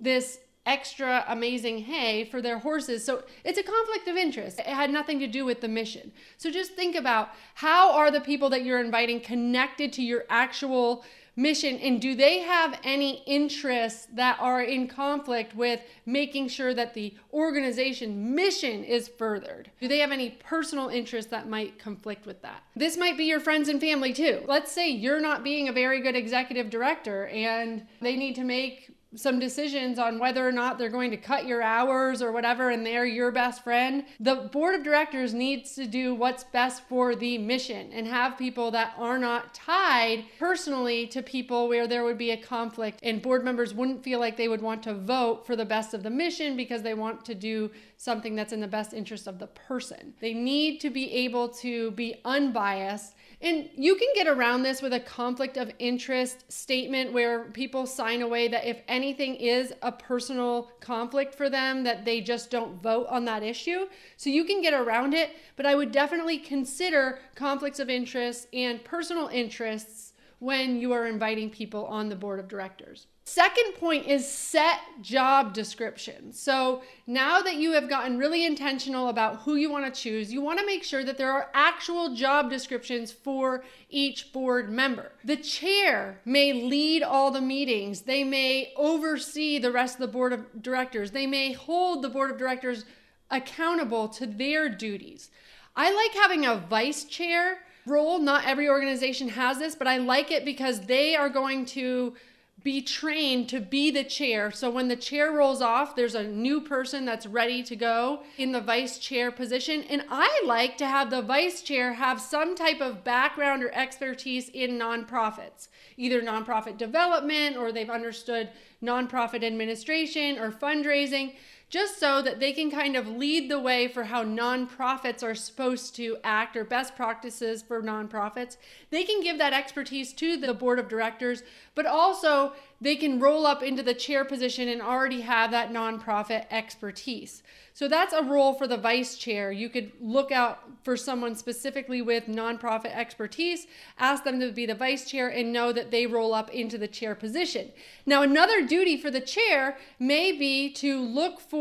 this 0.00 0.40
extra 0.64 1.24
amazing 1.28 1.78
hay 1.78 2.24
for 2.24 2.40
their 2.40 2.58
horses. 2.58 3.04
So 3.04 3.24
it's 3.44 3.58
a 3.58 3.62
conflict 3.62 4.08
of 4.08 4.16
interest. 4.16 4.58
It 4.58 4.66
had 4.66 4.90
nothing 4.90 5.18
to 5.20 5.26
do 5.26 5.44
with 5.44 5.60
the 5.60 5.68
mission. 5.68 6.12
So 6.36 6.50
just 6.50 6.72
think 6.72 6.94
about 6.94 7.30
how 7.54 7.92
are 7.92 8.10
the 8.10 8.20
people 8.20 8.50
that 8.50 8.64
you're 8.64 8.80
inviting 8.80 9.20
connected 9.20 9.92
to 9.94 10.02
your 10.02 10.24
actual 10.28 11.04
mission 11.38 11.76
and 11.78 12.02
do 12.02 12.16
they 12.16 12.40
have 12.40 12.78
any 12.82 13.22
interests 13.24 14.08
that 14.12 14.36
are 14.40 14.60
in 14.60 14.88
conflict 14.88 15.54
with 15.54 15.80
making 16.04 16.48
sure 16.48 16.74
that 16.74 16.92
the 16.94 17.14
organization 17.32 18.34
mission 18.34 18.82
is 18.82 19.08
furthered? 19.08 19.70
Do 19.80 19.86
they 19.86 20.00
have 20.00 20.10
any 20.10 20.30
personal 20.40 20.88
interests 20.88 21.30
that 21.30 21.48
might 21.48 21.78
conflict 21.78 22.26
with 22.26 22.42
that? 22.42 22.64
This 22.74 22.96
might 22.96 23.16
be 23.16 23.24
your 23.24 23.40
friends 23.40 23.68
and 23.68 23.80
family 23.80 24.12
too. 24.12 24.42
Let's 24.46 24.72
say 24.72 24.90
you're 24.90 25.20
not 25.20 25.44
being 25.44 25.68
a 25.68 25.72
very 25.72 26.00
good 26.00 26.16
executive 26.16 26.70
director 26.70 27.28
and 27.28 27.86
they 28.00 28.16
need 28.16 28.34
to 28.34 28.44
make 28.44 28.90
some 29.14 29.38
decisions 29.38 29.98
on 29.98 30.18
whether 30.18 30.46
or 30.46 30.52
not 30.52 30.78
they're 30.78 30.88
going 30.88 31.10
to 31.10 31.16
cut 31.16 31.46
your 31.46 31.62
hours 31.62 32.20
or 32.20 32.32
whatever 32.32 32.70
and 32.70 32.84
they're 32.84 33.06
your 33.06 33.30
best 33.30 33.64
friend 33.64 34.04
the 34.20 34.48
board 34.52 34.74
of 34.74 34.82
directors 34.82 35.32
needs 35.32 35.74
to 35.74 35.86
do 35.86 36.14
what's 36.14 36.44
best 36.44 36.82
for 36.88 37.14
the 37.14 37.38
mission 37.38 37.92
and 37.92 38.06
have 38.06 38.36
people 38.36 38.70
that 38.70 38.94
are 38.98 39.18
not 39.18 39.54
tied 39.54 40.24
personally 40.38 41.06
to 41.06 41.22
people 41.22 41.68
where 41.68 41.86
there 41.86 42.04
would 42.04 42.18
be 42.18 42.30
a 42.30 42.36
conflict. 42.36 42.98
And 43.02 43.22
board 43.22 43.44
members 43.44 43.74
wouldn't 43.74 44.02
feel 44.02 44.18
like 44.18 44.36
they 44.36 44.48
would 44.48 44.62
want 44.62 44.82
to 44.84 44.94
vote 44.94 45.46
for 45.46 45.56
the 45.56 45.64
best 45.64 45.94
of 45.94 46.02
the 46.02 46.10
mission 46.10 46.56
because 46.56 46.82
they 46.82 46.94
want 46.94 47.24
to 47.26 47.34
do 47.34 47.70
something 47.96 48.34
that's 48.34 48.52
in 48.52 48.60
the 48.60 48.68
best 48.68 48.92
interest 48.92 49.26
of 49.26 49.38
the 49.38 49.46
person. 49.46 50.14
They 50.20 50.34
need 50.34 50.80
to 50.80 50.90
be 50.90 51.12
able 51.12 51.48
to 51.50 51.90
be 51.92 52.16
unbiased 52.24 53.14
and 53.40 53.68
you 53.76 53.94
can 53.94 54.08
get 54.14 54.26
around 54.26 54.62
this 54.62 54.82
with 54.82 54.92
a 54.92 55.00
conflict 55.00 55.56
of 55.56 55.70
interest 55.78 56.50
statement 56.50 57.12
where 57.12 57.44
people 57.44 57.86
sign 57.86 58.22
away 58.22 58.48
that 58.48 58.66
if 58.66 58.78
anything 58.88 59.36
is 59.36 59.72
a 59.82 59.92
personal 59.92 60.72
conflict 60.80 61.36
for 61.36 61.48
them, 61.48 61.84
that 61.84 62.04
they 62.04 62.20
just 62.20 62.50
don't 62.50 62.82
vote 62.82 63.06
on 63.08 63.24
that 63.26 63.44
issue. 63.44 63.86
So 64.16 64.28
you 64.28 64.44
can 64.44 64.60
get 64.60 64.74
around 64.74 65.14
it, 65.14 65.36
but 65.54 65.66
I 65.66 65.76
would 65.76 65.92
definitely 65.92 66.38
consider 66.38 67.20
conflicts 67.36 67.78
of 67.78 67.88
interest 67.88 68.48
and 68.52 68.82
personal 68.82 69.28
interests 69.28 70.14
when 70.40 70.80
you 70.80 70.92
are 70.92 71.06
inviting 71.06 71.50
people 71.50 71.84
on 71.86 72.08
the 72.08 72.16
board 72.16 72.40
of 72.40 72.48
directors. 72.48 73.06
Second 73.28 73.74
point 73.74 74.06
is 74.06 74.26
set 74.26 74.78
job 75.02 75.52
descriptions. 75.52 76.40
So 76.40 76.82
now 77.06 77.42
that 77.42 77.56
you 77.56 77.72
have 77.72 77.86
gotten 77.86 78.16
really 78.16 78.46
intentional 78.46 79.10
about 79.10 79.40
who 79.42 79.54
you 79.54 79.70
want 79.70 79.84
to 79.84 80.00
choose, 80.00 80.32
you 80.32 80.40
want 80.40 80.58
to 80.58 80.64
make 80.64 80.82
sure 80.82 81.04
that 81.04 81.18
there 81.18 81.30
are 81.30 81.50
actual 81.52 82.14
job 82.14 82.48
descriptions 82.48 83.12
for 83.12 83.64
each 83.90 84.32
board 84.32 84.70
member. 84.70 85.12
The 85.24 85.36
chair 85.36 86.22
may 86.24 86.54
lead 86.54 87.02
all 87.02 87.30
the 87.30 87.42
meetings, 87.42 88.00
they 88.00 88.24
may 88.24 88.72
oversee 88.76 89.58
the 89.58 89.72
rest 89.72 89.96
of 89.96 90.00
the 90.00 90.08
board 90.08 90.32
of 90.32 90.62
directors, 90.62 91.10
they 91.10 91.26
may 91.26 91.52
hold 91.52 92.00
the 92.00 92.08
board 92.08 92.30
of 92.30 92.38
directors 92.38 92.86
accountable 93.30 94.08
to 94.08 94.26
their 94.26 94.70
duties. 94.70 95.30
I 95.76 95.92
like 95.92 96.14
having 96.14 96.46
a 96.46 96.56
vice 96.56 97.04
chair 97.04 97.58
role. 97.88 98.18
Not 98.18 98.46
every 98.46 98.68
organization 98.68 99.28
has 99.28 99.58
this, 99.58 99.74
but 99.74 99.86
I 99.86 99.98
like 99.98 100.30
it 100.30 100.44
because 100.44 100.80
they 100.80 101.16
are 101.16 101.28
going 101.28 101.64
to 101.66 102.14
be 102.62 102.82
trained 102.82 103.48
to 103.48 103.60
be 103.60 103.90
the 103.90 104.02
chair. 104.02 104.50
So 104.50 104.68
when 104.68 104.88
the 104.88 104.96
chair 104.96 105.30
rolls 105.30 105.62
off, 105.62 105.94
there's 105.94 106.16
a 106.16 106.24
new 106.24 106.60
person 106.60 107.04
that's 107.04 107.26
ready 107.26 107.62
to 107.62 107.76
go 107.76 108.22
in 108.36 108.52
the 108.52 108.60
vice 108.60 108.98
chair 108.98 109.30
position. 109.30 109.84
And 109.84 110.02
I 110.10 110.42
like 110.44 110.76
to 110.78 110.86
have 110.86 111.10
the 111.10 111.22
vice 111.22 111.62
chair 111.62 111.94
have 111.94 112.20
some 112.20 112.56
type 112.56 112.80
of 112.80 113.04
background 113.04 113.62
or 113.62 113.72
expertise 113.72 114.48
in 114.48 114.72
nonprofits, 114.72 115.68
either 115.96 116.20
nonprofit 116.20 116.78
development 116.78 117.56
or 117.56 117.70
they've 117.70 117.88
understood 117.88 118.50
nonprofit 118.82 119.44
administration 119.44 120.38
or 120.38 120.50
fundraising 120.50 121.34
just 121.68 122.00
so 122.00 122.22
that 122.22 122.40
they 122.40 122.52
can 122.52 122.70
kind 122.70 122.96
of 122.96 123.06
lead 123.06 123.50
the 123.50 123.58
way 123.58 123.88
for 123.88 124.04
how 124.04 124.24
nonprofits 124.24 125.22
are 125.22 125.34
supposed 125.34 125.94
to 125.94 126.16
act 126.24 126.56
or 126.56 126.64
best 126.64 126.96
practices 126.96 127.62
for 127.62 127.82
nonprofits. 127.82 128.56
They 128.90 129.04
can 129.04 129.22
give 129.22 129.36
that 129.38 129.52
expertise 129.52 130.12
to 130.14 130.38
the 130.38 130.54
board 130.54 130.78
of 130.78 130.88
directors, 130.88 131.42
but 131.74 131.84
also 131.84 132.54
they 132.80 132.96
can 132.96 133.20
roll 133.20 133.46
up 133.46 133.62
into 133.62 133.82
the 133.82 133.92
chair 133.92 134.24
position 134.24 134.68
and 134.68 134.80
already 134.80 135.20
have 135.20 135.50
that 135.50 135.70
nonprofit 135.70 136.46
expertise. 136.50 137.42
So 137.74 137.86
that's 137.86 138.12
a 138.12 138.22
role 138.22 138.54
for 138.54 138.66
the 138.66 138.76
vice 138.76 139.16
chair. 139.16 139.52
You 139.52 139.68
could 139.68 139.92
look 140.00 140.32
out 140.32 140.64
for 140.82 140.96
someone 140.96 141.36
specifically 141.36 142.02
with 142.02 142.26
nonprofit 142.26 142.96
expertise, 142.96 143.66
ask 143.98 144.24
them 144.24 144.40
to 144.40 144.50
be 144.50 144.66
the 144.66 144.74
vice 144.74 145.08
chair, 145.08 145.28
and 145.28 145.52
know 145.52 145.72
that 145.72 145.90
they 145.90 146.06
roll 146.06 146.34
up 146.34 146.50
into 146.50 146.78
the 146.78 146.88
chair 146.88 147.14
position. 147.14 147.70
Now, 148.06 148.22
another 148.22 148.66
duty 148.66 148.96
for 148.96 149.10
the 149.10 149.20
chair 149.20 149.76
may 149.98 150.32
be 150.32 150.72
to 150.74 151.00
look 151.00 151.40
for 151.40 151.57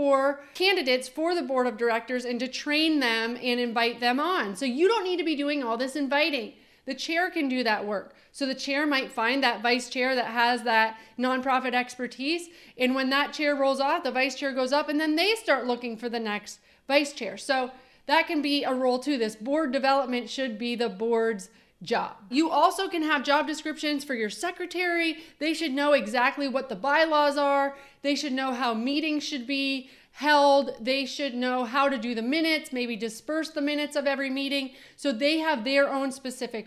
candidates 0.53 1.07
for 1.07 1.35
the 1.35 1.41
board 1.41 1.67
of 1.67 1.77
directors 1.77 2.25
and 2.25 2.39
to 2.39 2.47
train 2.47 2.99
them 2.99 3.37
and 3.41 3.59
invite 3.59 3.99
them 3.99 4.19
on. 4.19 4.55
So 4.55 4.65
you 4.65 4.87
don't 4.87 5.03
need 5.03 5.17
to 5.17 5.23
be 5.23 5.35
doing 5.35 5.63
all 5.63 5.77
this 5.77 5.95
inviting. 5.95 6.53
The 6.85 6.95
chair 6.95 7.29
can 7.29 7.49
do 7.49 7.63
that 7.63 7.85
work. 7.85 8.15
So 8.31 8.45
the 8.45 8.55
chair 8.55 8.85
might 8.85 9.11
find 9.11 9.43
that 9.43 9.61
vice 9.61 9.89
chair 9.89 10.15
that 10.15 10.27
has 10.27 10.63
that 10.63 10.97
nonprofit 11.17 11.73
expertise. 11.73 12.49
And 12.77 12.95
when 12.95 13.09
that 13.09 13.33
chair 13.33 13.55
rolls 13.55 13.79
off, 13.79 14.03
the 14.03 14.11
vice 14.11 14.35
chair 14.35 14.53
goes 14.53 14.71
up 14.71 14.87
and 14.87 14.99
then 14.99 15.15
they 15.15 15.35
start 15.35 15.65
looking 15.65 15.97
for 15.97 16.07
the 16.07 16.19
next 16.19 16.59
vice 16.87 17.13
chair. 17.13 17.37
So 17.37 17.71
that 18.05 18.27
can 18.27 18.41
be 18.41 18.63
a 18.63 18.73
role 18.73 18.99
too. 18.99 19.17
This 19.17 19.35
board 19.35 19.71
development 19.71 20.29
should 20.29 20.57
be 20.57 20.75
the 20.75 20.87
board's 20.89 21.49
job. 21.83 22.15
You 22.29 22.49
also 22.49 22.87
can 22.87 23.03
have 23.03 23.23
job 23.23 23.47
descriptions 23.47 24.03
for 24.03 24.15
your 24.15 24.29
secretary. 24.29 25.17
They 25.39 25.53
should 25.53 25.71
know 25.71 25.93
exactly 25.93 26.47
what 26.47 26.69
the 26.69 26.75
bylaws 26.75 27.37
are. 27.37 27.77
They 28.01 28.15
should 28.15 28.33
know 28.33 28.53
how 28.53 28.73
meetings 28.73 29.23
should 29.23 29.45
be 29.45 29.89
held. 30.17 30.71
They 30.81 31.05
should 31.05 31.35
know 31.35 31.63
how 31.63 31.89
to 31.89 31.97
do 31.97 32.15
the 32.15 32.23
minutes, 32.23 32.73
maybe 32.73 32.95
disperse 32.95 33.51
the 33.51 33.61
minutes 33.61 33.95
of 33.95 34.07
every 34.07 34.31
meeting. 34.31 34.71
So 34.95 35.11
they 35.11 35.37
have 35.37 35.63
their 35.63 35.87
own 35.87 36.11
specific 36.11 36.65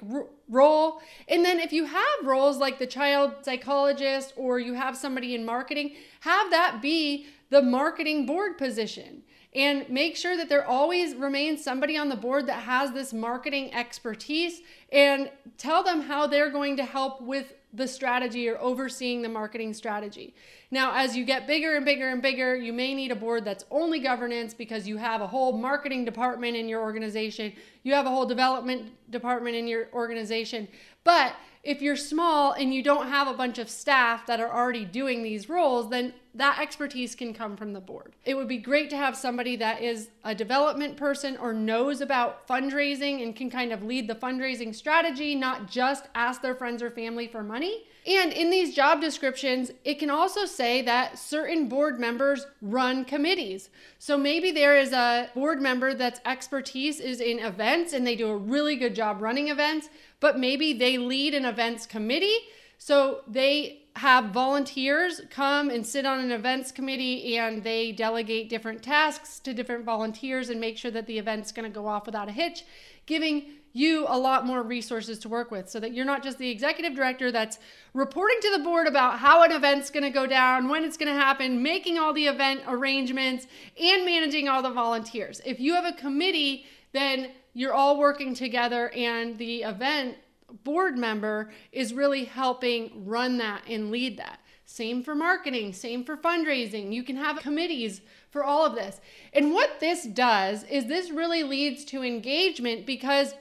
role. 0.48 1.00
And 1.26 1.44
then 1.44 1.58
if 1.58 1.72
you 1.72 1.86
have 1.86 2.06
roles 2.22 2.58
like 2.58 2.78
the 2.78 2.86
child 2.86 3.32
psychologist 3.42 4.34
or 4.36 4.60
you 4.60 4.74
have 4.74 4.96
somebody 4.96 5.34
in 5.34 5.44
marketing, 5.44 5.96
have 6.20 6.52
that 6.52 6.80
be 6.80 7.26
the 7.50 7.60
marketing 7.60 8.24
board 8.24 8.56
position. 8.56 9.24
And 9.54 9.88
make 9.90 10.16
sure 10.16 10.36
that 10.36 10.48
there 10.48 10.64
always 10.64 11.16
remains 11.16 11.64
somebody 11.64 11.96
on 11.96 12.08
the 12.08 12.16
board 12.16 12.46
that 12.46 12.62
has 12.62 12.92
this 12.92 13.12
marketing 13.12 13.74
expertise 13.74 14.60
and 14.92 15.30
tell 15.58 15.82
them 15.82 16.02
how 16.02 16.28
they're 16.28 16.50
going 16.50 16.76
to 16.76 16.84
help 16.84 17.20
with 17.20 17.54
the 17.72 17.86
strategy 17.86 18.48
or 18.48 18.58
overseeing 18.60 19.22
the 19.22 19.28
marketing 19.28 19.72
strategy. 19.74 20.34
Now, 20.70 20.92
as 20.94 21.16
you 21.16 21.24
get 21.24 21.46
bigger 21.46 21.76
and 21.76 21.84
bigger 21.84 22.08
and 22.08 22.20
bigger, 22.20 22.56
you 22.56 22.72
may 22.72 22.94
need 22.94 23.12
a 23.12 23.16
board 23.16 23.44
that's 23.44 23.64
only 23.70 24.00
governance 24.00 24.54
because 24.54 24.88
you 24.88 24.96
have 24.96 25.20
a 25.20 25.26
whole 25.26 25.56
marketing 25.56 26.04
department 26.04 26.56
in 26.56 26.68
your 26.68 26.80
organization, 26.80 27.52
you 27.82 27.94
have 27.94 28.06
a 28.06 28.10
whole 28.10 28.26
development 28.26 28.92
department 29.10 29.56
in 29.56 29.68
your 29.68 29.88
organization. 29.92 30.66
But 31.04 31.34
if 31.62 31.80
you're 31.80 31.96
small 31.96 32.52
and 32.52 32.74
you 32.74 32.82
don't 32.82 33.08
have 33.08 33.28
a 33.28 33.34
bunch 33.34 33.58
of 33.58 33.68
staff 33.68 34.26
that 34.26 34.40
are 34.40 34.50
already 34.52 34.84
doing 34.84 35.22
these 35.22 35.48
roles, 35.48 35.90
then 35.90 36.12
that 36.34 36.58
expertise 36.60 37.14
can 37.14 37.34
come 37.34 37.56
from 37.56 37.72
the 37.72 37.80
board. 37.80 38.14
It 38.24 38.36
would 38.36 38.46
be 38.46 38.58
great 38.58 38.88
to 38.90 38.96
have 38.96 39.16
somebody 39.16 39.56
that 39.56 39.82
is 39.82 40.10
a 40.24 40.34
development 40.34 40.96
person 40.96 41.36
or 41.36 41.52
knows 41.52 42.00
about 42.00 42.46
fundraising 42.46 43.22
and 43.22 43.34
can 43.34 43.50
kind 43.50 43.72
of 43.72 43.82
lead 43.82 44.06
the 44.06 44.14
fundraising 44.14 44.74
strategy, 44.74 45.34
not 45.34 45.68
just 45.68 46.04
ask 46.14 46.40
their 46.40 46.54
friends 46.54 46.82
or 46.82 46.90
family 46.90 47.26
for 47.26 47.42
money. 47.42 47.84
And 48.06 48.32
in 48.32 48.48
these 48.48 48.74
job 48.74 49.00
descriptions, 49.00 49.72
it 49.84 49.98
can 49.98 50.08
also 50.08 50.46
say 50.46 50.82
that 50.82 51.18
certain 51.18 51.68
board 51.68 51.98
members 51.98 52.46
run 52.62 53.04
committees. 53.04 53.68
So 53.98 54.16
maybe 54.16 54.52
there 54.52 54.78
is 54.78 54.92
a 54.92 55.30
board 55.34 55.60
member 55.60 55.94
that's 55.94 56.20
expertise 56.24 57.00
is 57.00 57.20
in 57.20 57.40
events 57.40 57.92
and 57.92 58.06
they 58.06 58.16
do 58.16 58.28
a 58.28 58.36
really 58.36 58.76
good 58.76 58.94
job 58.94 59.20
running 59.20 59.48
events, 59.48 59.88
but 60.20 60.38
maybe 60.38 60.72
they 60.72 60.96
lead 60.96 61.34
an 61.34 61.44
events 61.44 61.86
committee. 61.86 62.38
So 62.78 63.20
they 63.28 63.82
have 64.00 64.30
volunteers 64.30 65.20
come 65.28 65.68
and 65.68 65.86
sit 65.86 66.06
on 66.06 66.20
an 66.20 66.32
events 66.32 66.72
committee 66.72 67.36
and 67.36 67.62
they 67.62 67.92
delegate 67.92 68.48
different 68.48 68.82
tasks 68.82 69.38
to 69.38 69.52
different 69.52 69.84
volunteers 69.84 70.48
and 70.48 70.58
make 70.58 70.78
sure 70.78 70.90
that 70.90 71.06
the 71.06 71.18
event's 71.18 71.52
going 71.52 71.70
to 71.70 71.74
go 71.74 71.86
off 71.86 72.06
without 72.06 72.26
a 72.26 72.32
hitch, 72.32 72.64
giving 73.04 73.44
you 73.74 74.06
a 74.08 74.18
lot 74.18 74.46
more 74.46 74.62
resources 74.62 75.18
to 75.18 75.28
work 75.28 75.50
with 75.50 75.68
so 75.68 75.78
that 75.78 75.92
you're 75.92 76.06
not 76.06 76.22
just 76.22 76.38
the 76.38 76.48
executive 76.48 76.94
director 76.94 77.30
that's 77.30 77.58
reporting 77.92 78.38
to 78.40 78.56
the 78.56 78.64
board 78.64 78.86
about 78.86 79.18
how 79.18 79.42
an 79.42 79.52
event's 79.52 79.90
going 79.90 80.02
to 80.02 80.08
go 80.08 80.26
down, 80.26 80.70
when 80.70 80.82
it's 80.82 80.96
going 80.96 81.12
to 81.14 81.20
happen, 81.20 81.62
making 81.62 81.98
all 81.98 82.14
the 82.14 82.26
event 82.26 82.62
arrangements, 82.68 83.46
and 83.78 84.06
managing 84.06 84.48
all 84.48 84.62
the 84.62 84.70
volunteers. 84.70 85.42
If 85.44 85.60
you 85.60 85.74
have 85.74 85.84
a 85.84 85.92
committee, 85.92 86.64
then 86.92 87.32
you're 87.52 87.74
all 87.74 87.98
working 87.98 88.32
together 88.32 88.88
and 88.96 89.36
the 89.36 89.62
event 89.62 90.16
board 90.64 90.96
member 90.96 91.50
is 91.72 91.94
really 91.94 92.24
helping 92.24 93.06
run 93.06 93.38
that 93.38 93.62
and 93.68 93.90
lead 93.90 94.18
that. 94.18 94.40
Same 94.64 95.02
for 95.02 95.16
marketing, 95.16 95.72
same 95.72 96.04
for 96.04 96.16
fundraising. 96.16 96.92
You 96.92 97.02
can 97.02 97.16
have 97.16 97.40
committees 97.40 98.02
for 98.30 98.44
all 98.44 98.64
of 98.64 98.76
this. 98.76 99.00
And 99.32 99.52
what 99.52 99.80
this 99.80 100.04
does 100.04 100.62
is 100.64 100.86
this 100.86 101.10
really 101.10 101.42
leads 101.42 101.84
to 101.86 102.04
engagement 102.04 102.86
because 102.86 103.34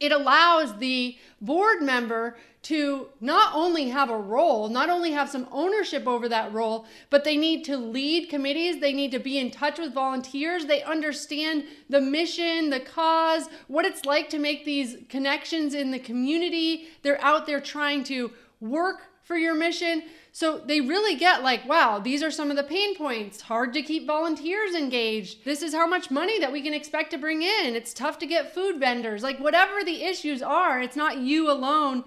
it 0.00 0.12
allows 0.12 0.76
the 0.78 1.16
board 1.40 1.82
member 1.82 2.36
to 2.64 3.08
not 3.20 3.54
only 3.54 3.90
have 3.90 4.08
a 4.08 4.16
role, 4.16 4.68
not 4.70 4.88
only 4.88 5.12
have 5.12 5.28
some 5.28 5.46
ownership 5.52 6.06
over 6.06 6.30
that 6.30 6.52
role, 6.52 6.86
but 7.10 7.22
they 7.22 7.36
need 7.36 7.62
to 7.64 7.76
lead 7.76 8.30
committees. 8.30 8.80
They 8.80 8.94
need 8.94 9.10
to 9.12 9.18
be 9.18 9.38
in 9.38 9.50
touch 9.50 9.78
with 9.78 9.92
volunteers. 9.92 10.64
They 10.64 10.82
understand 10.82 11.64
the 11.90 12.00
mission, 12.00 12.70
the 12.70 12.80
cause, 12.80 13.48
what 13.68 13.84
it's 13.84 14.06
like 14.06 14.30
to 14.30 14.38
make 14.38 14.64
these 14.64 14.96
connections 15.10 15.74
in 15.74 15.90
the 15.90 15.98
community. 15.98 16.88
They're 17.02 17.22
out 17.22 17.46
there 17.46 17.60
trying 17.60 18.02
to 18.04 18.32
work 18.60 19.10
for 19.22 19.36
your 19.36 19.54
mission. 19.54 20.04
So 20.36 20.58
they 20.58 20.80
really 20.80 21.14
get 21.14 21.44
like, 21.44 21.64
wow, 21.68 22.00
these 22.00 22.20
are 22.20 22.30
some 22.30 22.50
of 22.50 22.56
the 22.56 22.64
pain 22.64 22.96
points. 22.96 23.42
Hard 23.42 23.72
to 23.74 23.82
keep 23.82 24.04
volunteers 24.04 24.74
engaged. 24.74 25.44
This 25.44 25.62
is 25.62 25.72
how 25.72 25.86
much 25.86 26.10
money 26.10 26.40
that 26.40 26.50
we 26.50 26.60
can 26.60 26.74
expect 26.74 27.12
to 27.12 27.18
bring 27.18 27.42
in. 27.42 27.76
It's 27.76 27.94
tough 27.94 28.18
to 28.18 28.26
get 28.26 28.52
food 28.52 28.80
vendors. 28.80 29.22
Like, 29.22 29.38
whatever 29.38 29.84
the 29.84 30.02
issues 30.02 30.42
are, 30.42 30.82
it's 30.82 30.96
not 30.96 31.18
you 31.18 31.48
alone 31.48 32.02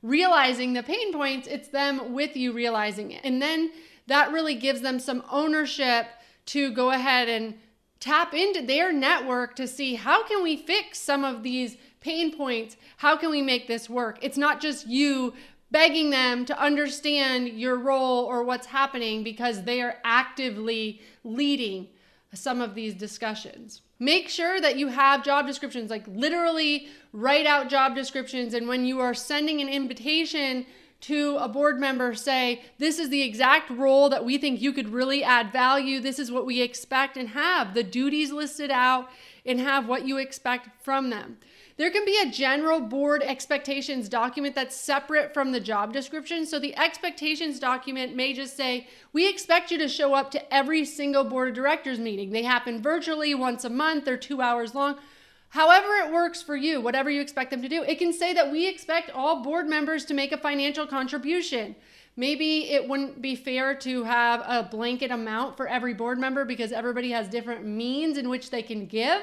realizing 0.00 0.74
the 0.74 0.84
pain 0.84 1.12
points, 1.12 1.48
it's 1.48 1.68
them 1.68 2.12
with 2.12 2.36
you 2.36 2.52
realizing 2.52 3.10
it. 3.10 3.20
And 3.24 3.42
then 3.42 3.72
that 4.06 4.30
really 4.30 4.54
gives 4.54 4.80
them 4.80 5.00
some 5.00 5.24
ownership 5.28 6.06
to 6.46 6.70
go 6.70 6.92
ahead 6.92 7.28
and 7.28 7.54
tap 7.98 8.32
into 8.32 8.64
their 8.64 8.92
network 8.92 9.56
to 9.56 9.66
see 9.66 9.96
how 9.96 10.24
can 10.24 10.44
we 10.44 10.56
fix 10.56 11.00
some 11.00 11.24
of 11.24 11.42
these 11.42 11.76
pain 12.00 12.36
points? 12.36 12.76
How 12.98 13.16
can 13.16 13.30
we 13.30 13.42
make 13.42 13.66
this 13.66 13.88
work? 13.88 14.18
It's 14.22 14.36
not 14.36 14.60
just 14.60 14.86
you 14.86 15.34
begging 15.72 16.10
them 16.10 16.44
to 16.44 16.60
understand 16.60 17.48
your 17.48 17.76
role 17.76 18.24
or 18.24 18.44
what's 18.44 18.66
happening 18.66 19.24
because 19.24 19.64
they 19.64 19.80
are 19.80 19.96
actively 20.04 21.00
leading 21.24 21.88
some 22.34 22.60
of 22.60 22.74
these 22.74 22.94
discussions. 22.94 23.82
Make 23.98 24.28
sure 24.28 24.60
that 24.60 24.76
you 24.76 24.88
have 24.88 25.24
job 25.24 25.46
descriptions, 25.46 25.90
like 25.90 26.06
literally 26.06 26.88
write 27.12 27.46
out 27.46 27.68
job 27.68 27.94
descriptions. 27.94 28.54
And 28.54 28.68
when 28.68 28.84
you 28.84 29.00
are 29.00 29.14
sending 29.14 29.60
an 29.60 29.68
invitation 29.68 30.66
to 31.02 31.36
a 31.38 31.48
board 31.48 31.80
member, 31.80 32.14
say, 32.14 32.62
This 32.78 32.98
is 32.98 33.10
the 33.10 33.22
exact 33.22 33.70
role 33.70 34.08
that 34.08 34.24
we 34.24 34.38
think 34.38 34.60
you 34.60 34.72
could 34.72 34.88
really 34.88 35.24
add 35.24 35.52
value. 35.52 36.00
This 36.00 36.18
is 36.18 36.30
what 36.30 36.46
we 36.46 36.62
expect, 36.62 37.16
and 37.16 37.30
have 37.30 37.74
the 37.74 37.82
duties 37.82 38.30
listed 38.30 38.70
out 38.70 39.08
and 39.44 39.58
have 39.60 39.88
what 39.88 40.06
you 40.06 40.18
expect 40.18 40.68
from 40.82 41.10
them. 41.10 41.38
There 41.82 41.90
can 41.90 42.04
be 42.04 42.16
a 42.22 42.30
general 42.30 42.78
board 42.78 43.24
expectations 43.24 44.08
document 44.08 44.54
that's 44.54 44.76
separate 44.76 45.34
from 45.34 45.50
the 45.50 45.58
job 45.58 45.92
description. 45.92 46.46
So 46.46 46.60
the 46.60 46.78
expectations 46.78 47.58
document 47.58 48.14
may 48.14 48.34
just 48.34 48.56
say, 48.56 48.86
We 49.12 49.28
expect 49.28 49.72
you 49.72 49.78
to 49.78 49.88
show 49.88 50.14
up 50.14 50.30
to 50.30 50.54
every 50.54 50.84
single 50.84 51.24
board 51.24 51.48
of 51.48 51.54
directors 51.56 51.98
meeting. 51.98 52.30
They 52.30 52.44
happen 52.44 52.80
virtually 52.80 53.34
once 53.34 53.64
a 53.64 53.68
month, 53.68 54.04
they're 54.04 54.16
two 54.16 54.40
hours 54.40 54.76
long. 54.76 55.00
However, 55.48 55.88
it 55.96 56.12
works 56.12 56.40
for 56.40 56.54
you, 56.54 56.80
whatever 56.80 57.10
you 57.10 57.20
expect 57.20 57.50
them 57.50 57.62
to 57.62 57.68
do. 57.68 57.82
It 57.82 57.98
can 57.98 58.12
say 58.12 58.32
that 58.32 58.52
we 58.52 58.68
expect 58.68 59.10
all 59.10 59.42
board 59.42 59.66
members 59.66 60.04
to 60.04 60.14
make 60.14 60.30
a 60.30 60.38
financial 60.38 60.86
contribution. 60.86 61.74
Maybe 62.14 62.70
it 62.70 62.88
wouldn't 62.88 63.20
be 63.20 63.34
fair 63.34 63.74
to 63.78 64.04
have 64.04 64.44
a 64.46 64.68
blanket 64.70 65.10
amount 65.10 65.56
for 65.56 65.66
every 65.66 65.94
board 65.94 66.20
member 66.20 66.44
because 66.44 66.70
everybody 66.70 67.10
has 67.10 67.26
different 67.26 67.66
means 67.66 68.18
in 68.18 68.28
which 68.28 68.50
they 68.50 68.62
can 68.62 68.86
give. 68.86 69.22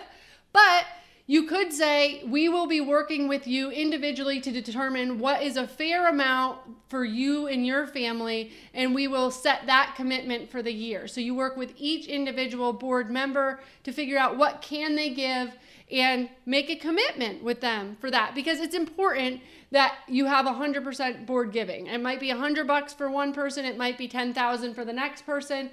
But 0.52 0.84
you 1.30 1.44
could 1.44 1.72
say, 1.72 2.24
We 2.26 2.50
will 2.50 2.66
be 2.66 2.82
working 2.82 3.28
with 3.28 3.46
you 3.46 3.70
individually 3.70 4.42
to 4.42 4.52
determine 4.52 5.20
what 5.20 5.44
is 5.44 5.58
a 5.58 5.68
fair 5.68 6.10
amount 6.10 6.58
for 6.88 7.06
you 7.06 7.46
and 7.46 7.64
your 7.68 7.86
family, 7.86 8.52
and 8.74 8.96
we 8.96 9.08
will 9.08 9.30
set 9.30 9.68
that 9.68 9.94
commitment 9.96 10.50
for 10.50 10.64
the 10.64 10.74
year. 10.74 11.08
So 11.08 11.22
you 11.22 11.36
work 11.36 11.56
with 11.56 11.76
each 11.78 12.08
individual 12.08 12.74
board 12.74 13.12
member 13.12 13.60
to 13.84 13.92
figure 13.92 14.18
out 14.18 14.38
what 14.38 14.64
can 14.64 14.96
they 14.96 15.12
give 15.12 15.54
and 15.92 16.30
make 16.48 16.68
a 16.72 16.76
commitment 16.76 17.44
with 17.44 17.62
them 17.62 17.98
for 18.02 18.10
that 18.10 18.34
because 18.34 18.60
it's 18.60 18.76
important 18.76 19.42
that 19.70 19.98
you 20.08 20.26
have 20.26 20.48
100% 20.48 21.28
board 21.28 21.52
giving. 21.52 21.86
It 21.86 22.02
might 22.02 22.20
be 22.20 22.30
100 22.30 22.66
bucks 22.66 22.92
for 22.92 23.08
one 23.12 23.34
person, 23.34 23.66
it 23.66 23.78
might 23.78 24.00
be 24.00 24.08
10,000 24.08 24.74
for 24.74 24.84
the 24.84 24.94
next 24.94 25.28
person. 25.28 25.70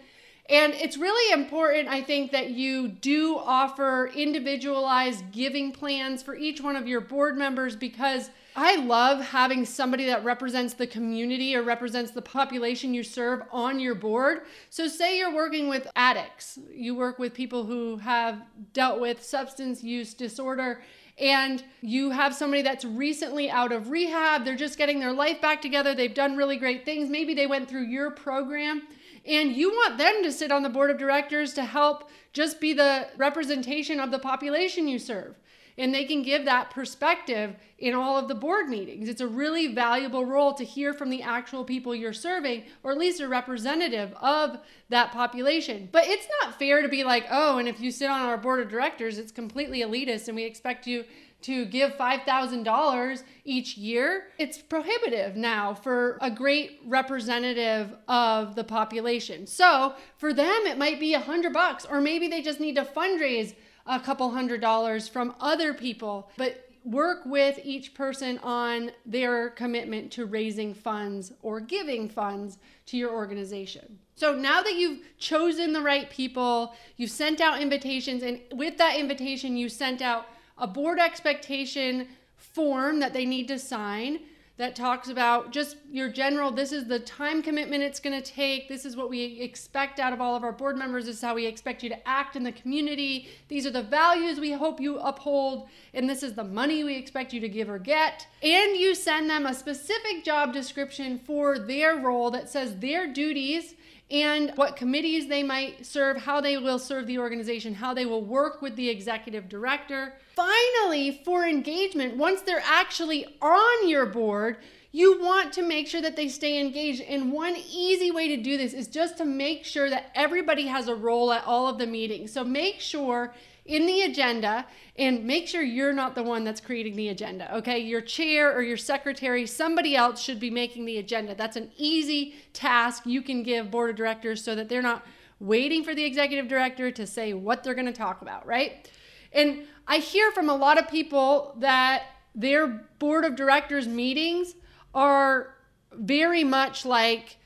And 0.49 0.75
it's 0.75 0.97
really 0.97 1.33
important, 1.33 1.89
I 1.89 2.03
think, 2.03 2.31
that 2.33 2.51
you 2.51 2.89
do 2.89 3.37
offer 3.37 4.11
individualized 4.15 5.33
giving 5.33 5.73
plans 5.73 6.23
for 6.23 6.37
each 6.37 6.61
one 6.61 6.77
of 6.77 6.87
your 6.87 7.01
board 7.01 7.37
members 7.37 7.75
because 7.75 8.31
I 8.59 8.77
love 8.77 9.21
having 9.21 9.67
somebody 9.67 10.07
that 10.07 10.25
represents 10.25 10.73
the 10.73 10.87
community 10.87 11.55
or 11.57 11.63
represents 11.63 12.13
the 12.13 12.23
population 12.23 12.95
you 12.95 13.03
serve 13.03 13.43
on 13.51 13.81
your 13.81 13.95
board. 13.95 14.43
So, 14.71 14.89
say 14.89 15.19
you're 15.19 15.35
working 15.35 15.69
with 15.69 15.87
addicts, 15.95 16.59
you 16.71 16.95
work 16.95 17.19
with 17.19 17.35
people 17.35 17.65
who 17.65 17.99
have 17.99 18.41
dealt 18.73 19.01
with 19.01 19.23
substance 19.23 19.83
use 19.83 20.15
disorder 20.15 20.81
and 21.19 21.65
you 21.81 22.11
have 22.11 22.35
somebody 22.35 22.63
that's 22.63 22.85
recently 22.85 23.51
out 23.51 23.73
of 23.73 23.91
rehab, 23.91 24.45
they're 24.45 24.55
just 24.55 24.79
getting 24.79 25.01
their 25.01 25.13
life 25.13 25.41
back 25.41 25.61
together, 25.61 25.95
they've 25.95 26.15
done 26.15 26.37
really 26.37 26.57
great 26.57 26.85
things, 26.85 27.11
maybe 27.11 27.35
they 27.35 27.47
went 27.47 27.69
through 27.69 27.85
your 27.85 28.11
program 28.11 28.83
and 29.27 29.53
you 29.53 29.71
want 29.71 29.99
them 29.99 30.23
to 30.23 30.33
sit 30.33 30.53
on 30.53 30.63
the 30.63 30.69
board 30.69 30.91
of 30.91 30.99
directors 30.99 31.53
to 31.55 31.65
help 31.65 32.09
just 32.33 32.61
be 32.61 32.73
the 32.73 33.09
representation 33.17 33.99
of 33.99 34.11
the 34.11 34.19
population 34.19 34.89
you 34.89 34.99
serve. 34.99 35.37
And 35.79 35.95
they 35.95 36.05
can 36.05 36.23
give 36.23 36.47
that 36.47 36.71
perspective 36.71 37.55
in 37.79 37.93
all 37.93 38.17
of 38.17 38.29
the 38.29 38.35
board 38.35 38.69
meetings. 38.69 39.11
It's 39.11 39.21
a 39.21 39.27
really 39.27 39.75
valuable 39.75 40.25
role 40.25 40.55
to 40.55 40.65
hear 40.65 40.95
from 40.95 41.11
the 41.11 41.21
actual 41.21 41.65
people 41.65 41.95
you're 41.95 42.15
serving, 42.15 42.65
or 42.83 42.93
at 42.93 42.99
least 42.99 43.21
a 43.21 43.29
representative 43.29 44.15
of 44.15 44.59
that 44.89 45.13
population. 45.13 45.91
But 45.93 46.07
it's 46.07 46.27
not 46.41 46.59
fair 46.59 46.81
to 46.81 46.89
be 46.89 47.05
like, 47.05 47.27
oh, 47.31 47.59
and 47.59 47.69
if 47.69 47.79
you 47.79 47.91
sit 47.91 48.09
on 48.09 48.23
our 48.23 48.39
board 48.39 48.61
of 48.61 48.71
directors, 48.71 49.19
it's 49.19 49.33
completely 49.33 49.81
elitist 49.81 50.29
and 50.29 50.37
we 50.37 50.45
expect 50.45 50.87
you 50.87 51.05
to 51.47 51.65
give 51.65 51.93
$5,000 51.93 53.23
each 53.45 53.77
year, 53.77 54.25
it's 54.37 54.59
prohibitive 54.59 55.37
now 55.37 55.75
for 55.75 56.19
a 56.21 56.29
great 56.29 56.81
representative 56.85 57.95
of 58.09 58.57
the 58.57 58.65
population. 58.65 59.47
So 59.47 59.95
for 60.17 60.33
them, 60.33 60.67
it 60.67 60.77
might 60.77 60.99
be 60.99 61.15
a 61.15 61.21
hundred 61.21 61.53
bucks, 61.53 61.85
or 61.85 62.01
maybe 62.01 62.27
they 62.27 62.43
just 62.43 62.59
need 62.59 62.75
to 62.75 62.85
fundraise 62.85 63.55
a 63.87 64.01
couple 64.01 64.29
hundred 64.31 64.61
dollars 64.61 65.07
from 65.07 65.37
other 65.39 65.73
people. 65.73 66.33
But 66.37 66.69
work 66.85 67.25
with 67.25 67.61
each 67.63 67.95
person 67.95 68.39
on 68.43 68.91
their 69.05 69.51
commitment 69.51 70.11
to 70.13 70.27
raising 70.27 70.75
funds 70.75 71.33
or 71.43 71.61
giving 71.61 72.09
funds 72.09 72.59
to 72.87 72.97
your 72.97 73.13
organization. 73.13 74.01
So 74.17 74.35
now 74.35 74.63
that 74.63 74.75
you've 74.75 74.99
chosen 75.19 75.73
the 75.73 75.83
right 75.83 76.11
people, 76.11 76.75
you've 76.97 77.11
sent 77.13 77.41
out 77.41 77.61
invitations, 77.63 78.25
and 78.25 78.41
with 78.53 78.79
that 78.79 78.97
invitation, 78.99 79.57
you 79.57 79.69
sent 79.69 80.03
out 80.03 80.27
a 80.59 80.67
board 80.67 80.99
expectation 80.99 82.09
form 82.37 83.01
that 83.01 83.13
they 83.13 83.25
need 83.25 83.49
to 83.49 83.59
sign 83.59 84.21
that 84.59 84.75
talks 84.75 85.11
about 85.11 85.53
just 85.53 85.77
your 85.91 86.09
general 86.09 86.51
this 86.51 86.73
is 86.73 86.87
the 86.87 86.99
time 87.01 87.43
commitment 87.43 87.83
it's 87.83 88.01
going 88.01 88.23
to 88.23 88.33
take 88.33 88.69
this 88.69 88.87
is 88.87 88.97
what 88.97 89.11
we 89.11 89.41
expect 89.41 90.01
out 90.01 90.13
of 90.13 90.21
all 90.21 90.35
of 90.35 90.43
our 90.43 90.53
board 90.53 90.77
members 90.77 91.07
this 91.07 91.17
is 91.17 91.23
how 91.23 91.35
we 91.35 91.45
expect 91.45 91.83
you 91.83 91.91
to 91.91 92.09
act 92.09 92.37
in 92.37 92.43
the 92.43 92.53
community 92.53 93.29
these 93.49 93.67
are 93.67 93.71
the 93.71 93.83
values 93.83 94.41
we 94.41 94.53
hope 94.53 94.81
you 94.81 94.99
uphold 94.99 95.69
and 95.93 96.09
this 96.09 96.23
is 96.23 96.35
the 96.35 96.45
money 96.45 96.85
we 96.85 96.97
expect 96.97 97.33
you 97.33 97.41
to 97.41 97.49
give 97.49 97.69
or 97.69 97.79
get 97.79 98.27
and 98.43 98.77
you 98.77 98.95
send 98.95 99.29
them 99.29 99.45
a 99.45 99.55
specific 99.55 100.25
job 100.25 100.53
description 100.53 101.19
for 101.19 101.59
their 101.59 101.97
role 101.97 102.31
that 102.31 102.49
says 102.49 102.77
their 102.77 103.13
duties 103.13 103.75
and 104.11 104.53
what 104.55 104.77
committees 104.77 105.27
they 105.27 105.43
might 105.43 105.85
serve, 105.85 106.17
how 106.17 106.41
they 106.41 106.57
will 106.59 106.79
serve 106.79 107.07
the 107.07 107.19
organization, 107.19 107.75
how 107.75 107.93
they 107.93 108.07
will 108.07 108.23
work 108.23 108.63
with 108.63 108.77
the 108.77 108.89
executive 108.89 109.49
director. 109.49 110.15
Finally, 110.37 111.23
for 111.25 111.47
engagement, 111.47 112.15
once 112.19 112.43
they're 112.43 112.63
actually 112.63 113.25
on 113.41 113.89
your 113.89 114.05
board, 114.05 114.59
you 114.93 115.19
want 115.21 115.51
to 115.55 115.63
make 115.63 115.89
sure 115.89 116.03
that 116.03 116.15
they 116.15 116.29
stay 116.29 116.61
engaged. 116.61 117.01
And 117.01 117.33
one 117.33 117.57
easy 117.57 118.11
way 118.11 118.29
to 118.29 118.37
do 118.37 118.59
this 118.59 118.75
is 118.75 118.87
just 118.87 119.17
to 119.17 119.25
make 119.25 119.65
sure 119.65 119.89
that 119.89 120.11
everybody 120.15 120.67
has 120.67 120.89
a 120.89 120.95
role 120.95 121.33
at 121.33 121.45
all 121.47 121.69
of 121.69 121.79
the 121.79 121.87
meetings. 121.87 122.33
So 122.33 122.45
make 122.45 122.81
sure 122.81 123.35
in 123.65 123.87
the 123.87 124.03
agenda 124.03 124.67
and 124.97 125.25
make 125.25 125.49
sure 125.49 125.63
you're 125.63 125.95
not 125.95 126.15
the 126.15 126.23
one 126.23 126.45
that's 126.45 126.61
creating 126.61 126.97
the 126.97 127.09
agenda. 127.09 127.55
Okay, 127.57 127.79
your 127.79 128.03
chair 128.03 128.55
or 128.55 128.63
your 128.63 128.77
secretary, 128.77 129.47
somebody 129.47 129.97
else 129.97 130.21
should 130.21 130.39
be 130.39 130.51
making 130.51 130.85
the 130.85 130.99
agenda. 130.99 131.35
That's 131.35 131.57
an 131.57 131.71
easy 131.79 132.35
task 132.53 133.05
you 133.07 133.23
can 133.23 133.43
give 133.43 133.71
board 133.71 133.89
of 133.89 133.97
directors 133.97 134.45
so 134.45 134.55
that 134.55 134.69
they're 134.69 134.83
not 134.83 135.03
waiting 135.41 135.83
for 135.83 135.95
the 135.95 136.05
executive 136.05 136.47
director 136.47 136.91
to 136.91 137.07
say 137.07 137.33
what 137.33 137.65
they're 137.65 137.75
going 137.75 137.87
to 137.87 137.93
talk 137.93 138.21
about, 138.21 138.47
right? 138.47 138.91
And 139.33 139.65
I 139.87 139.99
hear 139.99 140.31
from 140.33 140.49
a 140.49 140.55
lot 140.55 140.79
of 140.79 140.89
people 140.89 141.55
that 141.59 142.05
their 142.35 142.67
board 142.67 143.25
of 143.25 143.37
directors 143.37 143.87
meetings 143.87 144.55
are 144.95 145.55
very 145.93 146.45
much 146.45 146.85
like 146.85 147.37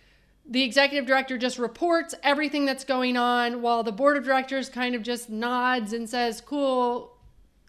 the 0.47 0.63
executive 0.63 1.07
director 1.07 1.39
just 1.39 1.59
reports 1.59 2.15
everything 2.23 2.67
that's 2.67 2.85
going 2.85 3.17
on 3.17 3.63
while 3.63 3.83
the 3.83 3.93
board 3.93 4.17
of 4.17 4.25
directors 4.25 4.69
kind 4.69 4.95
of 4.95 5.03
just 5.03 5.31
nods 5.31 5.93
and 5.93 6.09
says, 6.09 6.41
Cool, 6.41 7.17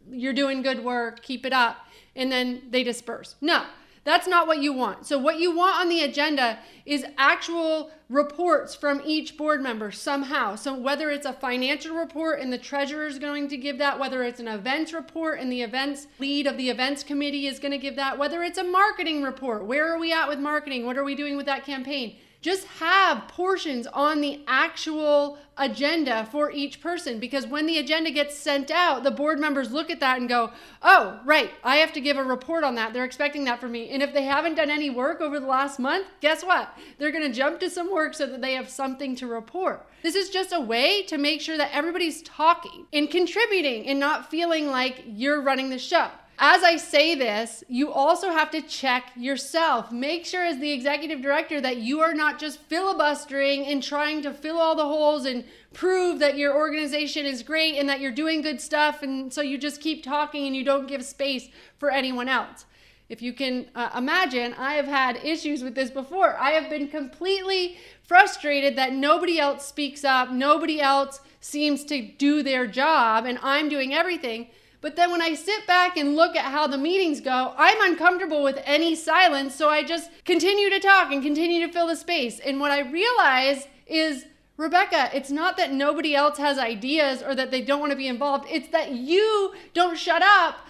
you're 0.09 0.33
doing 0.33 0.61
good 0.61 0.83
work, 0.83 1.21
keep 1.21 1.45
it 1.45 1.53
up. 1.53 1.77
And 2.15 2.31
then 2.31 2.63
they 2.69 2.83
disperse. 2.83 3.35
No, 3.39 3.65
that's 4.03 4.27
not 4.27 4.47
what 4.47 4.61
you 4.61 4.73
want. 4.73 5.05
So, 5.05 5.19
what 5.19 5.39
you 5.39 5.55
want 5.55 5.79
on 5.79 5.89
the 5.89 6.01
agenda 6.01 6.57
is 6.85 7.05
actual 7.17 7.91
reports 8.09 8.73
from 8.73 9.01
each 9.05 9.37
board 9.37 9.61
member 9.61 9.91
somehow. 9.91 10.55
So, 10.55 10.75
whether 10.75 11.11
it's 11.11 11.25
a 11.25 11.33
financial 11.33 11.95
report 11.95 12.39
and 12.39 12.51
the 12.51 12.57
treasurer 12.57 13.05
is 13.05 13.19
going 13.19 13.47
to 13.49 13.57
give 13.57 13.77
that, 13.77 13.99
whether 13.99 14.23
it's 14.23 14.39
an 14.39 14.47
events 14.47 14.91
report 14.91 15.39
and 15.39 15.51
the 15.51 15.61
events 15.61 16.07
lead 16.19 16.47
of 16.47 16.57
the 16.57 16.69
events 16.69 17.03
committee 17.03 17.45
is 17.45 17.59
going 17.59 17.73
to 17.73 17.77
give 17.77 17.95
that, 17.97 18.17
whether 18.17 18.41
it's 18.41 18.57
a 18.57 18.63
marketing 18.63 19.21
report, 19.21 19.65
where 19.65 19.93
are 19.93 19.99
we 19.99 20.11
at 20.11 20.27
with 20.27 20.39
marketing? 20.39 20.85
What 20.85 20.97
are 20.97 21.03
we 21.03 21.13
doing 21.13 21.37
with 21.37 21.45
that 21.45 21.63
campaign? 21.63 22.15
Just 22.41 22.65
have 22.79 23.27
portions 23.27 23.85
on 23.85 24.19
the 24.19 24.41
actual 24.47 25.37
agenda 25.57 26.27
for 26.31 26.51
each 26.51 26.81
person 26.81 27.19
because 27.19 27.45
when 27.45 27.67
the 27.67 27.77
agenda 27.77 28.09
gets 28.09 28.35
sent 28.35 28.71
out, 28.71 29.03
the 29.03 29.11
board 29.11 29.39
members 29.39 29.71
look 29.71 29.91
at 29.91 29.99
that 29.99 30.17
and 30.19 30.27
go, 30.27 30.51
oh, 30.81 31.19
right, 31.23 31.51
I 31.63 31.77
have 31.77 31.93
to 31.93 32.01
give 32.01 32.17
a 32.17 32.23
report 32.23 32.63
on 32.63 32.73
that. 32.75 32.93
They're 32.93 33.05
expecting 33.05 33.43
that 33.43 33.61
from 33.61 33.71
me. 33.73 33.89
And 33.89 34.01
if 34.01 34.11
they 34.11 34.23
haven't 34.23 34.55
done 34.55 34.71
any 34.71 34.89
work 34.89 35.21
over 35.21 35.39
the 35.39 35.45
last 35.45 35.77
month, 35.77 36.07
guess 36.19 36.43
what? 36.43 36.75
They're 36.97 37.11
going 37.11 37.31
to 37.31 37.37
jump 37.37 37.59
to 37.59 37.69
some 37.69 37.91
work 37.91 38.15
so 38.15 38.25
that 38.25 38.41
they 38.41 38.55
have 38.55 38.69
something 38.69 39.15
to 39.17 39.27
report. 39.27 39.85
This 40.01 40.15
is 40.15 40.31
just 40.31 40.51
a 40.51 40.59
way 40.59 41.03
to 41.03 41.19
make 41.19 41.41
sure 41.41 41.57
that 41.57 41.69
everybody's 41.71 42.23
talking 42.23 42.87
and 42.91 43.07
contributing 43.07 43.87
and 43.87 43.99
not 43.99 44.31
feeling 44.31 44.65
like 44.67 45.03
you're 45.05 45.43
running 45.43 45.69
the 45.69 45.77
show 45.77 46.09
as 46.43 46.63
I 46.63 46.77
say 46.77 47.13
this, 47.13 47.63
you 47.67 47.93
also 47.93 48.31
have 48.31 48.49
to 48.49 48.63
check 48.63 49.11
yourself. 49.15 49.91
Make 49.91 50.25
sure, 50.25 50.43
as 50.43 50.57
the 50.57 50.71
executive 50.71 51.21
director, 51.21 51.61
that 51.61 51.77
you 51.77 52.01
are 52.01 52.15
not 52.15 52.39
just 52.39 52.59
filibustering 52.61 53.67
and 53.67 53.83
trying 53.83 54.23
to 54.23 54.33
fill 54.33 54.57
all 54.57 54.75
the 54.75 54.83
holes 54.83 55.25
and 55.25 55.45
prove 55.71 56.17
that 56.17 56.39
your 56.39 56.55
organization 56.55 57.27
is 57.27 57.43
great 57.43 57.75
and 57.75 57.87
that 57.87 57.99
you're 57.99 58.11
doing 58.11 58.41
good 58.41 58.59
stuff. 58.59 59.03
And 59.03 59.31
so 59.31 59.43
you 59.43 59.59
just 59.59 59.81
keep 59.81 60.03
talking 60.03 60.47
and 60.47 60.55
you 60.55 60.65
don't 60.65 60.87
give 60.87 61.05
space 61.05 61.47
for 61.77 61.91
anyone 61.91 62.27
else. 62.27 62.65
If 63.07 63.21
you 63.21 63.33
can 63.33 63.67
uh, 63.75 63.91
imagine, 63.95 64.55
I 64.55 64.73
have 64.73 64.87
had 64.87 65.17
issues 65.17 65.61
with 65.61 65.75
this 65.75 65.91
before. 65.91 66.39
I 66.39 66.51
have 66.51 66.71
been 66.71 66.87
completely 66.87 67.77
frustrated 68.01 68.75
that 68.77 68.93
nobody 68.93 69.39
else 69.39 69.67
speaks 69.67 70.03
up, 70.03 70.31
nobody 70.31 70.81
else 70.81 71.19
seems 71.39 71.83
to 71.85 72.01
do 72.01 72.41
their 72.41 72.65
job, 72.65 73.25
and 73.25 73.37
I'm 73.43 73.69
doing 73.69 73.93
everything. 73.93 74.47
But 74.81 74.95
then 74.95 75.11
when 75.11 75.21
I 75.21 75.35
sit 75.35 75.67
back 75.67 75.95
and 75.95 76.15
look 76.15 76.35
at 76.35 76.51
how 76.51 76.65
the 76.65 76.77
meetings 76.77 77.21
go, 77.21 77.53
I'm 77.55 77.91
uncomfortable 77.91 78.43
with 78.43 78.59
any 78.65 78.95
silence. 78.95 79.55
So 79.55 79.69
I 79.69 79.83
just 79.83 80.09
continue 80.25 80.71
to 80.71 80.79
talk 80.79 81.11
and 81.11 81.21
continue 81.21 81.65
to 81.65 81.71
fill 81.71 81.87
the 81.87 81.95
space. 81.95 82.39
And 82.39 82.59
what 82.59 82.71
I 82.71 82.79
realize 82.79 83.67
is, 83.85 84.25
Rebecca, 84.57 85.11
it's 85.13 85.29
not 85.29 85.55
that 85.57 85.71
nobody 85.71 86.15
else 86.15 86.39
has 86.39 86.57
ideas 86.57 87.21
or 87.21 87.35
that 87.35 87.51
they 87.51 87.61
don't 87.61 87.79
want 87.79 87.91
to 87.91 87.97
be 87.97 88.07
involved. 88.07 88.47
It's 88.49 88.69
that 88.69 88.91
you 88.91 89.53
don't 89.73 89.97
shut 89.97 90.23
up 90.23 90.67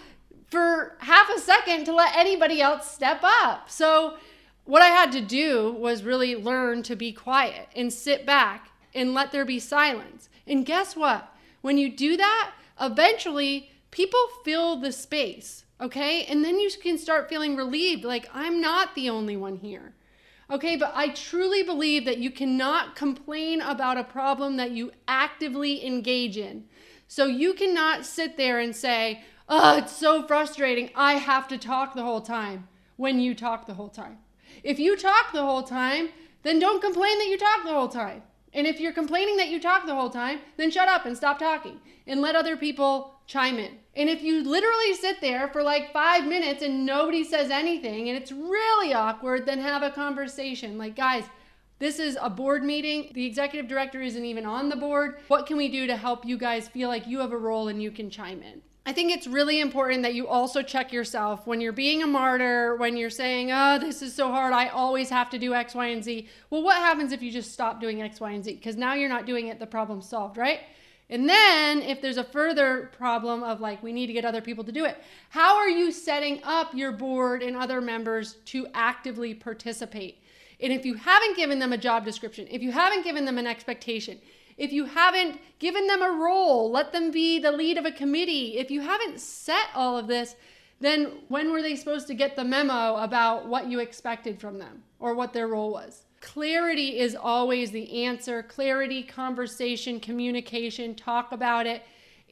for 0.50 0.96
half 0.98 1.30
a 1.30 1.38
second 1.40 1.84
to 1.86 1.94
let 1.94 2.14
anybody 2.14 2.60
else 2.60 2.90
step 2.90 3.20
up. 3.22 3.70
So 3.70 4.18
what 4.64 4.82
I 4.82 4.88
had 4.88 5.10
to 5.12 5.22
do 5.22 5.72
was 5.72 6.04
really 6.04 6.36
learn 6.36 6.82
to 6.84 6.94
be 6.94 7.12
quiet 7.12 7.68
and 7.74 7.90
sit 7.90 8.26
back 8.26 8.68
and 8.94 9.14
let 9.14 9.32
there 9.32 9.46
be 9.46 9.58
silence. 9.58 10.28
And 10.46 10.66
guess 10.66 10.94
what? 10.94 11.34
When 11.62 11.78
you 11.78 11.90
do 11.90 12.18
that, 12.18 12.52
eventually 12.78 13.70
people 13.92 14.18
fill 14.44 14.76
the 14.76 14.90
space, 14.90 15.64
okay? 15.80 16.24
And 16.24 16.44
then 16.44 16.58
you 16.58 16.68
can 16.82 16.98
start 16.98 17.28
feeling 17.28 17.54
relieved 17.54 18.04
like, 18.04 18.28
I'm 18.34 18.60
not 18.60 18.96
the 18.96 19.08
only 19.08 19.36
one 19.36 19.56
here. 19.56 19.94
Okay, 20.50 20.76
but 20.76 20.92
I 20.94 21.08
truly 21.10 21.62
believe 21.62 22.04
that 22.04 22.18
you 22.18 22.30
cannot 22.30 22.96
complain 22.96 23.60
about 23.60 23.96
a 23.96 24.04
problem 24.04 24.56
that 24.56 24.72
you 24.72 24.90
actively 25.06 25.86
engage 25.86 26.36
in. 26.36 26.64
So 27.06 27.26
you 27.26 27.54
cannot 27.54 28.04
sit 28.04 28.36
there 28.36 28.58
and 28.58 28.74
say, 28.74 29.22
oh, 29.48 29.78
it's 29.78 29.96
so 29.96 30.26
frustrating. 30.26 30.90
I 30.94 31.14
have 31.14 31.46
to 31.48 31.58
talk 31.58 31.94
the 31.94 32.02
whole 32.02 32.20
time 32.20 32.68
when 32.96 33.20
you 33.20 33.34
talk 33.34 33.66
the 33.66 33.74
whole 33.74 33.88
time. 33.88 34.18
If 34.62 34.78
you 34.78 34.96
talk 34.96 35.32
the 35.32 35.44
whole 35.44 35.62
time, 35.62 36.08
then 36.42 36.58
don't 36.58 36.82
complain 36.82 37.18
that 37.18 37.28
you 37.28 37.38
talk 37.38 37.64
the 37.64 37.72
whole 37.72 37.88
time. 37.88 38.22
And 38.52 38.66
if 38.66 38.80
you're 38.80 38.92
complaining 38.92 39.38
that 39.38 39.48
you 39.48 39.60
talk 39.60 39.86
the 39.86 39.94
whole 39.94 40.10
time, 40.10 40.40
then 40.56 40.70
shut 40.70 40.88
up 40.88 41.06
and 41.06 41.16
stop 41.16 41.38
talking 41.38 41.80
and 42.06 42.20
let 42.20 42.36
other 42.36 42.56
people 42.56 43.14
chime 43.26 43.58
in. 43.58 43.78
And 43.94 44.08
if 44.08 44.22
you 44.22 44.42
literally 44.42 44.94
sit 44.94 45.20
there 45.20 45.48
for 45.48 45.62
like 45.62 45.92
five 45.92 46.24
minutes 46.24 46.62
and 46.62 46.86
nobody 46.86 47.24
says 47.24 47.50
anything 47.50 48.08
and 48.08 48.16
it's 48.16 48.32
really 48.32 48.94
awkward, 48.94 49.44
then 49.44 49.58
have 49.58 49.82
a 49.82 49.90
conversation. 49.90 50.78
Like, 50.78 50.96
guys, 50.96 51.24
this 51.78 51.98
is 51.98 52.16
a 52.20 52.30
board 52.30 52.64
meeting. 52.64 53.10
The 53.12 53.26
executive 53.26 53.68
director 53.68 54.00
isn't 54.00 54.24
even 54.24 54.46
on 54.46 54.68
the 54.68 54.76
board. 54.76 55.16
What 55.28 55.46
can 55.46 55.56
we 55.56 55.68
do 55.68 55.86
to 55.86 55.96
help 55.96 56.24
you 56.24 56.38
guys 56.38 56.68
feel 56.68 56.88
like 56.88 57.06
you 57.06 57.18
have 57.18 57.32
a 57.32 57.36
role 57.36 57.68
and 57.68 57.82
you 57.82 57.90
can 57.90 58.08
chime 58.08 58.42
in? 58.42 58.62
I 58.84 58.92
think 58.92 59.12
it's 59.12 59.28
really 59.28 59.60
important 59.60 60.02
that 60.02 60.14
you 60.14 60.26
also 60.26 60.60
check 60.60 60.92
yourself 60.92 61.46
when 61.46 61.60
you're 61.60 61.72
being 61.72 62.02
a 62.02 62.06
martyr, 62.06 62.74
when 62.76 62.96
you're 62.96 63.10
saying, 63.10 63.52
oh, 63.52 63.78
this 63.78 64.02
is 64.02 64.12
so 64.12 64.28
hard, 64.28 64.52
I 64.52 64.68
always 64.68 65.08
have 65.10 65.30
to 65.30 65.38
do 65.38 65.54
X, 65.54 65.74
Y, 65.74 65.86
and 65.86 66.02
Z. 66.02 66.26
Well, 66.50 66.64
what 66.64 66.78
happens 66.78 67.12
if 67.12 67.22
you 67.22 67.30
just 67.30 67.52
stop 67.52 67.80
doing 67.80 68.02
X, 68.02 68.20
Y, 68.20 68.30
and 68.32 68.44
Z? 68.44 68.54
Because 68.54 68.76
now 68.76 68.94
you're 68.94 69.08
not 69.08 69.24
doing 69.24 69.46
it, 69.48 69.60
the 69.60 69.66
problem's 69.66 70.08
solved, 70.08 70.36
right? 70.36 70.60
And 71.12 71.28
then 71.28 71.82
if 71.82 72.00
there's 72.00 72.16
a 72.16 72.24
further 72.24 72.90
problem 72.96 73.42
of 73.42 73.60
like, 73.60 73.82
we 73.82 73.92
need 73.92 74.06
to 74.06 74.14
get 74.14 74.24
other 74.24 74.40
people 74.40 74.64
to 74.64 74.72
do 74.72 74.86
it, 74.86 74.96
how 75.28 75.58
are 75.58 75.68
you 75.68 75.92
setting 75.92 76.40
up 76.42 76.72
your 76.72 76.90
board 76.90 77.42
and 77.42 77.54
other 77.54 77.82
members 77.82 78.36
to 78.46 78.66
actively 78.72 79.34
participate? 79.34 80.22
And 80.58 80.72
if 80.72 80.86
you 80.86 80.94
haven't 80.94 81.36
given 81.36 81.58
them 81.58 81.74
a 81.74 81.76
job 81.76 82.06
description, 82.06 82.48
if 82.50 82.62
you 82.62 82.72
haven't 82.72 83.04
given 83.04 83.26
them 83.26 83.36
an 83.36 83.46
expectation, 83.46 84.20
if 84.56 84.72
you 84.72 84.86
haven't 84.86 85.38
given 85.58 85.86
them 85.86 86.00
a 86.00 86.12
role, 86.12 86.70
let 86.70 86.92
them 86.92 87.10
be 87.10 87.38
the 87.38 87.52
lead 87.52 87.76
of 87.76 87.84
a 87.84 87.92
committee, 87.92 88.56
if 88.56 88.70
you 88.70 88.80
haven't 88.80 89.20
set 89.20 89.66
all 89.74 89.98
of 89.98 90.06
this, 90.06 90.34
then 90.80 91.12
when 91.28 91.52
were 91.52 91.60
they 91.60 91.76
supposed 91.76 92.06
to 92.06 92.14
get 92.14 92.36
the 92.36 92.44
memo 92.44 92.96
about 92.96 93.46
what 93.46 93.66
you 93.66 93.80
expected 93.80 94.40
from 94.40 94.58
them 94.58 94.82
or 94.98 95.14
what 95.14 95.34
their 95.34 95.48
role 95.48 95.72
was? 95.72 96.06
Clarity 96.22 97.00
is 97.00 97.16
always 97.16 97.72
the 97.72 98.04
answer. 98.04 98.42
Clarity, 98.44 99.02
conversation, 99.02 99.98
communication, 99.98 100.94
talk 100.94 101.32
about 101.32 101.66
it, 101.66 101.82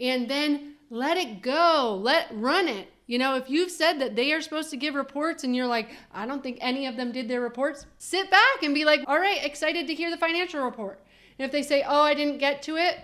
and 0.00 0.30
then 0.30 0.74
let 0.90 1.18
it 1.18 1.42
go. 1.42 2.00
Let 2.00 2.28
run 2.32 2.68
it. 2.68 2.88
You 3.08 3.18
know, 3.18 3.34
if 3.34 3.50
you've 3.50 3.72
said 3.72 4.00
that 4.00 4.14
they 4.14 4.32
are 4.32 4.40
supposed 4.40 4.70
to 4.70 4.76
give 4.76 4.94
reports 4.94 5.42
and 5.42 5.56
you're 5.56 5.66
like, 5.66 5.90
I 6.14 6.24
don't 6.24 6.40
think 6.40 6.58
any 6.60 6.86
of 6.86 6.96
them 6.96 7.10
did 7.10 7.26
their 7.26 7.40
reports, 7.40 7.84
sit 7.98 8.30
back 8.30 8.62
and 8.62 8.72
be 8.72 8.84
like, 8.84 9.00
all 9.08 9.18
right, 9.18 9.44
excited 9.44 9.88
to 9.88 9.94
hear 9.94 10.10
the 10.10 10.16
financial 10.16 10.62
report. 10.62 11.00
And 11.36 11.44
if 11.44 11.50
they 11.50 11.62
say, 11.62 11.82
oh, 11.82 12.02
I 12.02 12.14
didn't 12.14 12.38
get 12.38 12.62
to 12.62 12.76
it, 12.76 13.00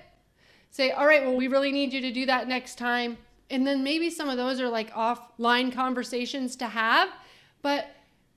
say, 0.71 0.93
all 0.93 1.07
right, 1.07 1.27
well, 1.27 1.35
we 1.35 1.49
really 1.49 1.73
need 1.73 1.93
you 1.93 2.01
to 2.01 2.13
do 2.13 2.27
that 2.27 2.47
next 2.47 2.79
time. 2.79 3.19
And 3.51 3.67
then 3.67 3.83
maybe 3.83 4.09
some 4.09 4.29
of 4.29 4.37
those 4.37 4.61
are 4.61 4.69
like 4.69 4.93
offline 4.93 5.73
conversations 5.73 6.55
to 6.57 6.67
have. 6.67 7.09
But 7.63 7.89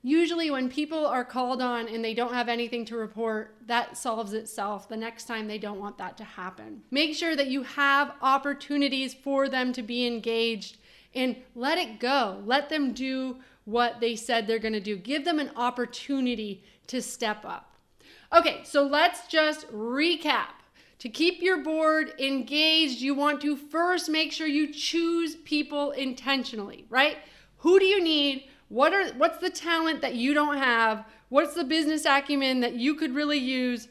Usually, 0.02 0.50
when 0.50 0.70
people 0.70 1.06
are 1.06 1.24
called 1.24 1.60
on 1.60 1.86
and 1.86 2.02
they 2.02 2.14
don't 2.14 2.32
have 2.32 2.48
anything 2.48 2.86
to 2.86 2.96
report, 2.96 3.54
that 3.66 3.98
solves 3.98 4.32
itself. 4.32 4.88
The 4.88 4.96
next 4.96 5.24
time 5.26 5.46
they 5.46 5.58
don't 5.58 5.78
want 5.78 5.98
that 5.98 6.16
to 6.18 6.24
happen. 6.24 6.82
Make 6.90 7.14
sure 7.14 7.36
that 7.36 7.48
you 7.48 7.62
have 7.64 8.14
opportunities 8.22 9.12
for 9.12 9.48
them 9.48 9.72
to 9.74 9.82
be 9.82 10.06
engaged 10.06 10.78
and 11.14 11.36
let 11.54 11.76
it 11.76 12.00
go. 12.00 12.42
Let 12.46 12.70
them 12.70 12.92
do 12.94 13.36
what 13.64 14.00
they 14.00 14.16
said 14.16 14.46
they're 14.46 14.58
going 14.58 14.72
to 14.72 14.80
do. 14.80 14.96
Give 14.96 15.24
them 15.24 15.38
an 15.38 15.50
opportunity 15.54 16.64
to 16.86 17.02
step 17.02 17.44
up. 17.44 17.76
Okay, 18.32 18.60
so 18.64 18.84
let's 18.84 19.26
just 19.26 19.70
recap. 19.70 20.48
To 21.00 21.08
keep 21.08 21.40
your 21.40 21.62
board 21.62 22.12
engaged, 22.18 23.00
you 23.00 23.14
want 23.14 23.40
to 23.40 23.56
first 23.56 24.08
make 24.08 24.32
sure 24.32 24.46
you 24.46 24.72
choose 24.72 25.34
people 25.36 25.92
intentionally, 25.92 26.84
right? 26.90 27.18
Who 27.58 27.78
do 27.78 27.86
you 27.86 28.02
need? 28.02 28.44
What 28.70 28.94
are 28.94 29.12
what's 29.14 29.38
the 29.38 29.50
talent 29.50 30.00
that 30.00 30.14
you 30.14 30.32
don't 30.32 30.56
have? 30.56 31.04
What's 31.28 31.54
the 31.54 31.64
business 31.64 32.06
acumen 32.06 32.60
that 32.60 32.74
you 32.74 32.94
could 32.94 33.14
really 33.14 33.36
use? 33.36 33.88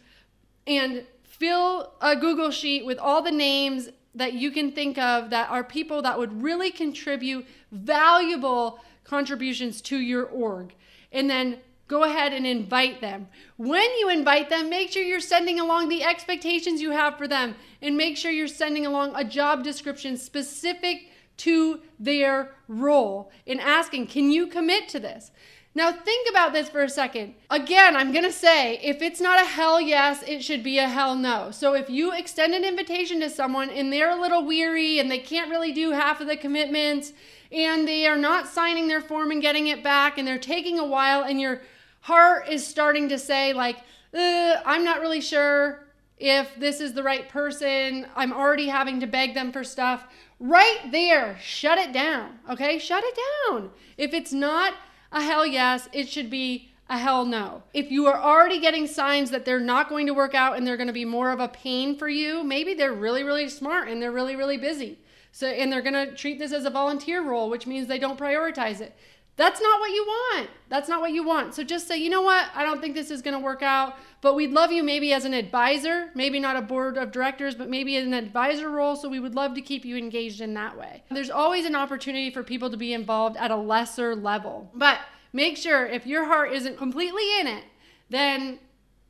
And 0.65 1.05
fill 1.23 1.91
a 2.01 2.15
Google 2.15 2.49
sheet 2.49 2.85
with 2.85 2.97
all 2.97 3.21
the 3.21 3.31
names 3.31 3.89
that 4.15 4.33
you 4.33 4.51
can 4.51 4.71
think 4.71 4.97
of 4.97 5.29
that 5.31 5.49
are 5.49 5.65
people 5.65 6.01
that 6.03 6.17
would 6.17 6.41
really 6.41 6.71
contribute 6.71 7.45
valuable 7.73 8.79
contributions 9.03 9.81
to 9.81 9.97
your 9.97 10.25
org. 10.25 10.73
And 11.11 11.29
then 11.29 11.59
go 11.89 12.03
ahead 12.03 12.31
and 12.31 12.47
invite 12.47 13.01
them. 13.01 13.27
When 13.57 13.89
you 13.97 14.09
invite 14.09 14.49
them, 14.49 14.69
make 14.69 14.91
sure 14.91 15.03
you're 15.03 15.19
sending 15.19 15.59
along 15.59 15.89
the 15.89 16.03
expectations 16.03 16.81
you 16.81 16.91
have 16.91 17.17
for 17.17 17.27
them 17.27 17.55
and 17.81 17.97
make 17.97 18.15
sure 18.15 18.31
you're 18.31 18.47
sending 18.47 18.85
along 18.85 19.11
a 19.15 19.25
job 19.25 19.61
description 19.61 20.15
specific 20.15 21.08
to 21.39 21.81
their 21.99 22.51
role 22.67 23.31
in 23.45 23.59
asking, 23.59 24.07
Can 24.07 24.31
you 24.31 24.47
commit 24.47 24.87
to 24.89 24.99
this? 24.99 25.31
Now, 25.75 25.91
think 25.91 26.29
about 26.29 26.51
this 26.51 26.67
for 26.67 26.81
a 26.81 26.89
second. 26.89 27.35
Again, 27.49 27.95
I'm 27.95 28.11
going 28.11 28.25
to 28.25 28.31
say 28.31 28.79
if 28.79 29.01
it's 29.01 29.21
not 29.21 29.41
a 29.41 29.45
hell 29.45 29.79
yes, 29.79 30.23
it 30.27 30.43
should 30.43 30.63
be 30.63 30.79
a 30.79 30.89
hell 30.89 31.15
no. 31.15 31.51
So, 31.51 31.73
if 31.73 31.89
you 31.89 32.11
extend 32.11 32.53
an 32.53 32.65
invitation 32.65 33.19
to 33.21 33.29
someone 33.29 33.69
and 33.69 33.91
they're 33.93 34.09
a 34.09 34.19
little 34.19 34.45
weary 34.45 34.99
and 34.99 35.09
they 35.09 35.19
can't 35.19 35.49
really 35.49 35.71
do 35.71 35.91
half 35.91 36.21
of 36.21 36.27
the 36.27 36.37
commitments 36.37 37.13
and 37.51 37.87
they 37.87 38.07
are 38.07 38.17
not 38.17 38.47
signing 38.47 38.87
their 38.87 39.01
form 39.01 39.31
and 39.31 39.41
getting 39.41 39.67
it 39.67 39.83
back 39.83 40.17
and 40.17 40.27
they're 40.27 40.37
taking 40.37 40.79
a 40.79 40.85
while 40.85 41.23
and 41.23 41.39
your 41.39 41.61
heart 42.01 42.49
is 42.49 42.65
starting 42.65 43.09
to 43.09 43.19
say, 43.19 43.53
like, 43.53 43.77
I'm 44.13 44.83
not 44.83 45.01
really 45.01 45.21
sure 45.21 45.85
if 46.17 46.53
this 46.55 46.81
is 46.81 46.93
the 46.93 47.03
right 47.03 47.29
person, 47.29 48.05
I'm 48.15 48.33
already 48.33 48.67
having 48.67 48.99
to 48.99 49.07
beg 49.07 49.33
them 49.33 49.51
for 49.51 49.63
stuff 49.63 50.05
right 50.39 50.79
there, 50.91 51.37
shut 51.41 51.77
it 51.77 51.91
down. 51.93 52.39
Okay, 52.49 52.79
shut 52.79 53.03
it 53.05 53.17
down. 53.49 53.71
If 53.97 54.13
it's 54.13 54.33
not 54.33 54.73
a 55.11 55.21
hell 55.21 55.45
yes, 55.45 55.89
it 55.91 56.07
should 56.07 56.29
be 56.29 56.71
a 56.89 56.97
hell 56.97 57.25
no. 57.25 57.63
If 57.73 57.91
you 57.91 58.07
are 58.07 58.19
already 58.19 58.59
getting 58.59 58.87
signs 58.87 59.29
that 59.31 59.45
they're 59.45 59.59
not 59.59 59.89
going 59.89 60.07
to 60.07 60.13
work 60.13 60.33
out 60.33 60.57
and 60.57 60.65
they're 60.65 60.77
going 60.77 60.87
to 60.87 60.93
be 60.93 61.05
more 61.05 61.31
of 61.31 61.39
a 61.39 61.47
pain 61.47 61.95
for 61.95 62.09
you, 62.09 62.43
maybe 62.43 62.73
they're 62.73 62.93
really, 62.93 63.23
really 63.23 63.47
smart 63.47 63.87
and 63.89 64.01
they're 64.01 64.11
really, 64.11 64.35
really 64.35 64.57
busy. 64.57 64.97
So, 65.31 65.47
and 65.47 65.71
they're 65.71 65.83
going 65.83 65.93
to 65.93 66.15
treat 66.15 66.39
this 66.39 66.51
as 66.51 66.65
a 66.65 66.71
volunteer 66.71 67.23
role, 67.23 67.49
which 67.49 67.67
means 67.67 67.87
they 67.87 67.99
don't 67.99 68.19
prioritize 68.19 68.81
it. 68.81 68.95
That's 69.39 69.61
not 69.61 69.79
what 69.79 69.91
you 69.91 70.05
want. 70.05 70.49
That's 70.67 70.89
not 70.89 70.99
what 70.99 71.13
you 71.13 71.23
want. 71.23 71.55
So 71.55 71.63
just 71.63 71.87
say, 71.87 71.95
you 71.95 72.09
know 72.09 72.21
what? 72.21 72.47
I 72.53 72.63
don't 72.63 72.81
think 72.81 72.93
this 72.93 73.09
is 73.09 73.21
going 73.21 73.35
to 73.35 73.39
work 73.39 73.63
out, 73.63 73.95
but 74.19 74.35
we'd 74.35 74.51
love 74.51 74.73
you 74.73 74.83
maybe 74.83 75.13
as 75.13 75.23
an 75.23 75.33
advisor, 75.33 76.09
maybe 76.13 76.41
not 76.41 76.57
a 76.57 76.61
board 76.61 76.97
of 76.97 77.13
directors, 77.13 77.55
but 77.55 77.69
maybe 77.69 77.95
in 77.95 78.13
an 78.13 78.13
advisor 78.13 78.69
role. 78.69 78.97
So 78.97 79.07
we 79.07 79.21
would 79.21 79.35
love 79.35 79.53
to 79.53 79.61
keep 79.61 79.85
you 79.85 79.95
engaged 79.95 80.41
in 80.41 80.53
that 80.55 80.77
way. 80.77 81.03
There's 81.09 81.29
always 81.29 81.65
an 81.65 81.73
opportunity 81.73 82.29
for 82.31 82.43
people 82.43 82.69
to 82.69 82.75
be 82.75 82.91
involved 82.91 83.37
at 83.37 83.49
a 83.49 83.55
lesser 83.55 84.13
level. 84.13 84.69
But 84.75 84.99
make 85.31 85.55
sure 85.55 85.85
if 85.85 86.05
your 86.05 86.25
heart 86.25 86.51
isn't 86.51 86.77
completely 86.77 87.39
in 87.39 87.47
it, 87.47 87.63
then 88.09 88.59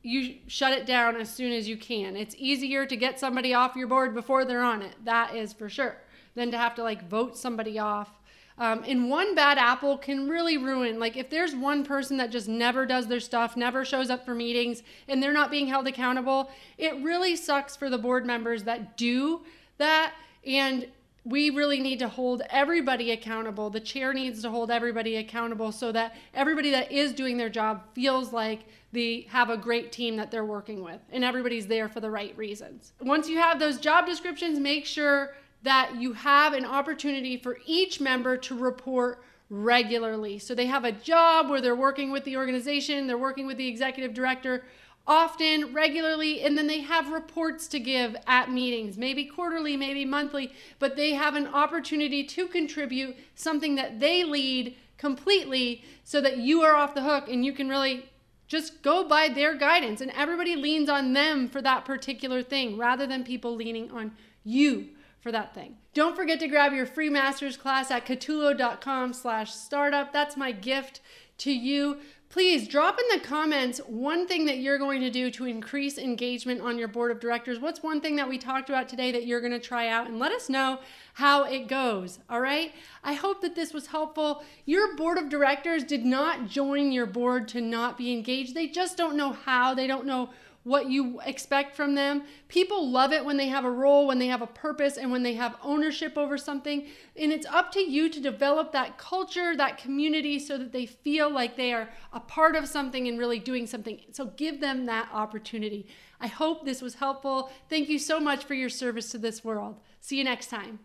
you 0.04 0.36
shut 0.46 0.72
it 0.72 0.86
down 0.86 1.16
as 1.16 1.28
soon 1.28 1.50
as 1.50 1.68
you 1.68 1.76
can. 1.76 2.14
It's 2.14 2.36
easier 2.38 2.86
to 2.86 2.96
get 2.96 3.18
somebody 3.18 3.52
off 3.52 3.74
your 3.74 3.88
board 3.88 4.14
before 4.14 4.44
they're 4.44 4.62
on 4.62 4.82
it. 4.82 4.94
That 5.04 5.34
is 5.34 5.52
for 5.52 5.68
sure. 5.68 5.96
Than 6.36 6.52
to 6.52 6.58
have 6.58 6.76
to 6.76 6.84
like 6.84 7.08
vote 7.08 7.36
somebody 7.36 7.80
off 7.80 8.19
um, 8.60 8.84
and 8.86 9.08
one 9.08 9.34
bad 9.34 9.56
apple 9.56 9.96
can 9.96 10.28
really 10.28 10.58
ruin. 10.58 11.00
Like, 11.00 11.16
if 11.16 11.30
there's 11.30 11.56
one 11.56 11.82
person 11.82 12.18
that 12.18 12.30
just 12.30 12.46
never 12.46 12.84
does 12.84 13.06
their 13.06 13.18
stuff, 13.18 13.56
never 13.56 13.86
shows 13.86 14.10
up 14.10 14.24
for 14.24 14.34
meetings, 14.34 14.82
and 15.08 15.22
they're 15.22 15.32
not 15.32 15.50
being 15.50 15.66
held 15.66 15.88
accountable, 15.88 16.50
it 16.76 16.94
really 17.02 17.36
sucks 17.36 17.74
for 17.74 17.88
the 17.88 17.96
board 17.96 18.26
members 18.26 18.64
that 18.64 18.98
do 18.98 19.40
that. 19.78 20.12
And 20.46 20.88
we 21.24 21.50
really 21.50 21.80
need 21.80 21.98
to 22.00 22.08
hold 22.08 22.42
everybody 22.50 23.12
accountable. 23.12 23.70
The 23.70 23.80
chair 23.80 24.12
needs 24.12 24.42
to 24.42 24.50
hold 24.50 24.70
everybody 24.70 25.16
accountable 25.16 25.72
so 25.72 25.90
that 25.92 26.14
everybody 26.34 26.70
that 26.70 26.92
is 26.92 27.12
doing 27.12 27.36
their 27.36 27.50
job 27.50 27.82
feels 27.94 28.32
like 28.32 28.60
they 28.92 29.26
have 29.30 29.50
a 29.50 29.56
great 29.56 29.92
team 29.92 30.16
that 30.16 30.30
they're 30.30 30.44
working 30.44 30.82
with 30.82 31.00
and 31.12 31.24
everybody's 31.24 31.66
there 31.66 31.88
for 31.88 32.00
the 32.00 32.10
right 32.10 32.36
reasons. 32.36 32.92
Once 33.00 33.28
you 33.28 33.38
have 33.38 33.58
those 33.58 33.78
job 33.78 34.06
descriptions, 34.06 34.58
make 34.58 34.86
sure 34.86 35.34
that 35.62 35.96
you 35.96 36.12
have 36.12 36.52
an 36.52 36.64
opportunity 36.64 37.36
for 37.36 37.58
each 37.66 38.00
member 38.00 38.36
to 38.36 38.56
report 38.56 39.22
regularly. 39.50 40.38
So 40.38 40.54
they 40.54 40.66
have 40.66 40.84
a 40.84 40.92
job 40.92 41.50
where 41.50 41.60
they're 41.60 41.74
working 41.74 42.10
with 42.10 42.24
the 42.24 42.36
organization, 42.36 43.06
they're 43.06 43.18
working 43.18 43.46
with 43.46 43.56
the 43.56 43.68
executive 43.68 44.14
director 44.14 44.64
often, 45.06 45.72
regularly, 45.72 46.42
and 46.42 46.56
then 46.56 46.68
they 46.68 46.80
have 46.80 47.10
reports 47.10 47.66
to 47.66 47.80
give 47.80 48.14
at 48.26 48.50
meetings, 48.50 48.96
maybe 48.96 49.24
quarterly, 49.24 49.76
maybe 49.76 50.04
monthly, 50.04 50.52
but 50.78 50.94
they 50.94 51.14
have 51.14 51.34
an 51.34 51.48
opportunity 51.48 52.22
to 52.22 52.46
contribute 52.46 53.16
something 53.34 53.74
that 53.74 53.98
they 53.98 54.22
lead 54.22 54.76
completely 54.98 55.82
so 56.04 56.20
that 56.20 56.36
you 56.36 56.62
are 56.62 56.76
off 56.76 56.94
the 56.94 57.02
hook 57.02 57.28
and 57.28 57.44
you 57.44 57.52
can 57.52 57.68
really 57.68 58.08
just 58.46 58.82
go 58.82 59.02
by 59.06 59.28
their 59.28 59.54
guidance 59.56 60.00
and 60.00 60.12
everybody 60.12 60.54
leans 60.54 60.88
on 60.88 61.12
them 61.12 61.48
for 61.48 61.62
that 61.62 61.84
particular 61.84 62.42
thing 62.42 62.76
rather 62.76 63.06
than 63.06 63.24
people 63.24 63.54
leaning 63.54 63.90
on 63.90 64.12
you 64.44 64.88
for 65.20 65.30
that 65.32 65.54
thing. 65.54 65.76
Don't 65.94 66.16
forget 66.16 66.40
to 66.40 66.48
grab 66.48 66.72
your 66.72 66.86
free 66.86 67.10
master's 67.10 67.56
class 67.56 67.90
at 67.90 68.06
catullo.com 68.06 69.12
slash 69.12 69.52
startup. 69.52 70.12
That's 70.12 70.36
my 70.36 70.52
gift 70.52 71.00
to 71.38 71.52
you. 71.52 71.98
Please 72.30 72.68
drop 72.68 72.96
in 72.96 73.18
the 73.18 73.26
comments 73.26 73.80
one 73.88 74.28
thing 74.28 74.44
that 74.44 74.58
you're 74.58 74.78
going 74.78 75.00
to 75.00 75.10
do 75.10 75.32
to 75.32 75.46
increase 75.46 75.98
engagement 75.98 76.60
on 76.60 76.78
your 76.78 76.86
board 76.86 77.10
of 77.10 77.18
directors. 77.18 77.58
What's 77.58 77.82
one 77.82 78.00
thing 78.00 78.14
that 78.16 78.28
we 78.28 78.38
talked 78.38 78.68
about 78.68 78.88
today 78.88 79.10
that 79.10 79.26
you're 79.26 79.40
going 79.40 79.52
to 79.52 79.58
try 79.58 79.88
out? 79.88 80.06
And 80.06 80.20
let 80.20 80.30
us 80.30 80.48
know 80.48 80.78
how 81.14 81.42
it 81.42 81.66
goes. 81.66 82.20
All 82.30 82.40
right. 82.40 82.72
I 83.02 83.14
hope 83.14 83.42
that 83.42 83.56
this 83.56 83.74
was 83.74 83.88
helpful. 83.88 84.44
Your 84.64 84.94
board 84.94 85.18
of 85.18 85.28
directors 85.28 85.82
did 85.82 86.04
not 86.04 86.46
join 86.46 86.92
your 86.92 87.06
board 87.06 87.48
to 87.48 87.60
not 87.60 87.98
be 87.98 88.12
engaged, 88.12 88.54
they 88.54 88.68
just 88.68 88.96
don't 88.96 89.16
know 89.16 89.32
how, 89.32 89.74
they 89.74 89.88
don't 89.88 90.06
know 90.06 90.30
what 90.64 90.90
you 90.90 91.20
expect 91.24 91.74
from 91.74 91.94
them. 91.94 92.22
People 92.48 92.90
love 92.90 93.12
it 93.12 93.24
when 93.24 93.36
they 93.36 93.48
have 93.48 93.64
a 93.64 93.70
role, 93.70 94.06
when 94.06 94.18
they 94.18 94.26
have 94.26 94.42
a 94.42 94.46
purpose, 94.46 94.96
and 94.96 95.10
when 95.10 95.22
they 95.22 95.34
have 95.34 95.56
ownership 95.62 96.18
over 96.18 96.36
something. 96.36 96.86
And 97.16 97.32
it's 97.32 97.46
up 97.46 97.72
to 97.72 97.80
you 97.80 98.08
to 98.10 98.20
develop 98.20 98.72
that 98.72 98.98
culture, 98.98 99.56
that 99.56 99.78
community, 99.78 100.38
so 100.38 100.58
that 100.58 100.72
they 100.72 100.86
feel 100.86 101.30
like 101.30 101.56
they 101.56 101.72
are 101.72 101.88
a 102.12 102.20
part 102.20 102.56
of 102.56 102.68
something 102.68 103.08
and 103.08 103.18
really 103.18 103.38
doing 103.38 103.66
something. 103.66 104.00
So 104.12 104.26
give 104.26 104.60
them 104.60 104.86
that 104.86 105.08
opportunity. 105.12 105.86
I 106.20 106.26
hope 106.26 106.64
this 106.64 106.82
was 106.82 106.94
helpful. 106.94 107.50
Thank 107.68 107.88
you 107.88 107.98
so 107.98 108.20
much 108.20 108.44
for 108.44 108.54
your 108.54 108.68
service 108.68 109.10
to 109.12 109.18
this 109.18 109.42
world. 109.42 109.80
See 110.00 110.18
you 110.18 110.24
next 110.24 110.48
time. 110.48 110.80